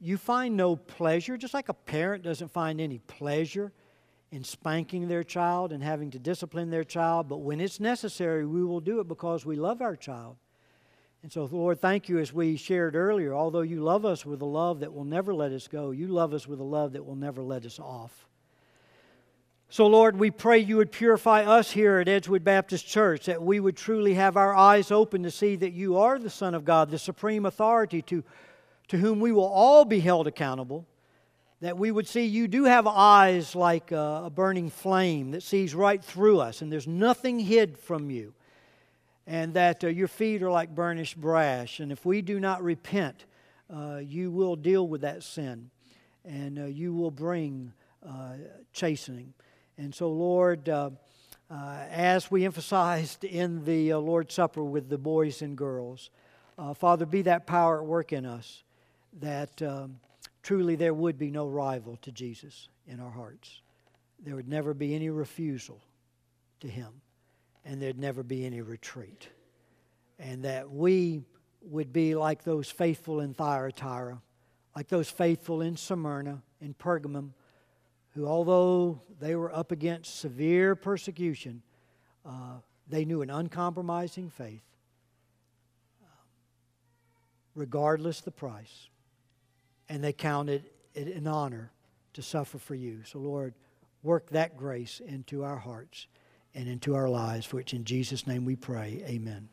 You 0.00 0.16
find 0.16 0.56
no 0.56 0.76
pleasure, 0.76 1.36
just 1.36 1.54
like 1.54 1.68
a 1.68 1.74
parent 1.74 2.24
doesn't 2.24 2.50
find 2.50 2.80
any 2.80 2.98
pleasure 2.98 3.72
in 4.32 4.42
spanking 4.42 5.08
their 5.08 5.22
child 5.22 5.72
and 5.72 5.82
having 5.82 6.10
to 6.10 6.18
discipline 6.18 6.70
their 6.70 6.84
child, 6.84 7.28
but 7.28 7.38
when 7.38 7.60
it's 7.60 7.78
necessary, 7.78 8.46
we 8.46 8.64
will 8.64 8.80
do 8.80 8.98
it 8.98 9.06
because 9.06 9.44
we 9.44 9.56
love 9.56 9.82
our 9.82 9.94
child. 9.94 10.36
And 11.22 11.30
so, 11.30 11.44
Lord, 11.44 11.80
thank 11.80 12.08
you 12.08 12.18
as 12.18 12.32
we 12.32 12.56
shared 12.56 12.96
earlier. 12.96 13.34
Although 13.34 13.60
you 13.60 13.82
love 13.82 14.06
us 14.06 14.26
with 14.26 14.40
a 14.40 14.46
love 14.46 14.80
that 14.80 14.92
will 14.92 15.04
never 15.04 15.34
let 15.34 15.52
us 15.52 15.68
go, 15.68 15.90
you 15.90 16.08
love 16.08 16.32
us 16.32 16.48
with 16.48 16.58
a 16.58 16.64
love 16.64 16.94
that 16.94 17.04
will 17.04 17.14
never 17.14 17.42
let 17.42 17.64
us 17.66 17.78
off. 17.78 18.26
So, 19.68 19.86
Lord, 19.86 20.18
we 20.18 20.30
pray 20.30 20.58
you 20.58 20.78
would 20.78 20.92
purify 20.92 21.44
us 21.44 21.70
here 21.70 21.98
at 21.98 22.08
Edgewood 22.08 22.42
Baptist 22.42 22.86
Church, 22.86 23.26
that 23.26 23.42
we 23.42 23.60
would 23.60 23.76
truly 23.76 24.14
have 24.14 24.36
our 24.36 24.54
eyes 24.54 24.90
open 24.90 25.22
to 25.22 25.30
see 25.30 25.56
that 25.56 25.72
you 25.72 25.98
are 25.98 26.18
the 26.18 26.30
Son 26.30 26.54
of 26.54 26.64
God, 26.64 26.90
the 26.90 26.98
supreme 26.98 27.46
authority 27.46 28.02
to, 28.02 28.24
to 28.88 28.98
whom 28.98 29.20
we 29.20 29.30
will 29.30 29.44
all 29.44 29.84
be 29.84 30.00
held 30.00 30.26
accountable. 30.26 30.86
That 31.62 31.78
we 31.78 31.92
would 31.92 32.08
see 32.08 32.24
you 32.24 32.48
do 32.48 32.64
have 32.64 32.88
eyes 32.88 33.54
like 33.54 33.92
a, 33.92 34.28
burning 34.34 34.68
flame 34.68 35.30
that 35.30 35.44
sees 35.44 35.76
right 35.76 36.02
through 36.02 36.40
us, 36.40 36.60
and 36.60 36.72
there's 36.72 36.88
nothing 36.88 37.38
hid 37.38 37.78
from 37.78 38.10
you. 38.10 38.34
And 39.28 39.54
that 39.54 39.84
uh, 39.84 39.86
your 39.86 40.08
feet 40.08 40.42
are 40.42 40.50
like 40.50 40.74
burnished 40.74 41.20
brass, 41.20 41.78
and 41.78 41.92
if 41.92 42.04
we 42.04 42.20
do 42.20 42.40
not 42.40 42.64
repent, 42.64 43.26
uh, 43.72 44.00
you 44.02 44.32
will 44.32 44.56
deal 44.56 44.88
with 44.88 45.02
that 45.02 45.22
sin, 45.22 45.70
and 46.24 46.58
uh, 46.58 46.64
you 46.64 46.92
will 46.92 47.12
bring 47.12 47.72
uh, 48.04 48.32
chastening. 48.72 49.32
And 49.78 49.94
so, 49.94 50.10
Lord, 50.10 50.68
uh, 50.68 50.90
uh, 51.48 51.76
as 51.92 52.28
we 52.28 52.44
emphasized 52.44 53.22
in 53.22 53.64
the 53.64 53.94
Lord's 53.94 54.34
Supper 54.34 54.64
with 54.64 54.88
the 54.88 54.98
boys 54.98 55.42
and 55.42 55.56
girls, 55.56 56.10
Father, 56.74 57.06
be 57.06 57.22
that 57.22 57.46
power 57.46 57.78
at 57.78 57.86
work 57.86 58.12
in 58.12 58.26
us 58.26 58.64
that 59.20 59.62
um, 59.62 60.00
truly 60.42 60.76
there 60.76 60.94
would 60.94 61.18
be 61.18 61.30
no 61.30 61.48
rival 61.48 61.96
to 62.02 62.12
Jesus 62.12 62.68
in 62.86 63.00
our 63.00 63.10
hearts. 63.10 63.60
There 64.24 64.36
would 64.36 64.48
never 64.48 64.74
be 64.74 64.94
any 64.94 65.10
refusal 65.10 65.80
to 66.60 66.68
Him, 66.68 66.88
and 67.64 67.80
there'd 67.80 67.98
never 67.98 68.22
be 68.22 68.44
any 68.44 68.60
retreat. 68.60 69.28
And 70.18 70.44
that 70.44 70.70
we 70.70 71.22
would 71.62 71.92
be 71.92 72.14
like 72.14 72.44
those 72.44 72.70
faithful 72.70 73.20
in 73.20 73.34
Thyatira, 73.34 74.20
like 74.76 74.88
those 74.88 75.08
faithful 75.08 75.60
in 75.60 75.76
Smyrna, 75.76 76.42
in 76.60 76.74
Pergamum, 76.74 77.30
who, 78.14 78.26
although 78.26 79.00
they 79.20 79.34
were 79.36 79.54
up 79.54 79.72
against 79.72 80.20
severe 80.20 80.74
persecution, 80.74 81.62
uh, 82.26 82.58
they 82.88 83.04
knew 83.04 83.22
an 83.22 83.30
uncompromising 83.30 84.30
faith, 84.30 84.62
regardless 87.54 88.20
the 88.20 88.30
price, 88.30 88.88
and 89.92 90.02
they 90.02 90.14
counted 90.14 90.70
it 90.94 91.06
an 91.08 91.26
honor 91.26 91.70
to 92.14 92.22
suffer 92.22 92.56
for 92.56 92.74
you. 92.74 93.02
So, 93.04 93.18
Lord, 93.18 93.52
work 94.02 94.30
that 94.30 94.56
grace 94.56 95.02
into 95.04 95.44
our 95.44 95.58
hearts 95.58 96.06
and 96.54 96.66
into 96.66 96.94
our 96.94 97.10
lives, 97.10 97.52
which 97.52 97.74
in 97.74 97.84
Jesus' 97.84 98.26
name 98.26 98.46
we 98.46 98.56
pray. 98.56 99.04
Amen. 99.06 99.50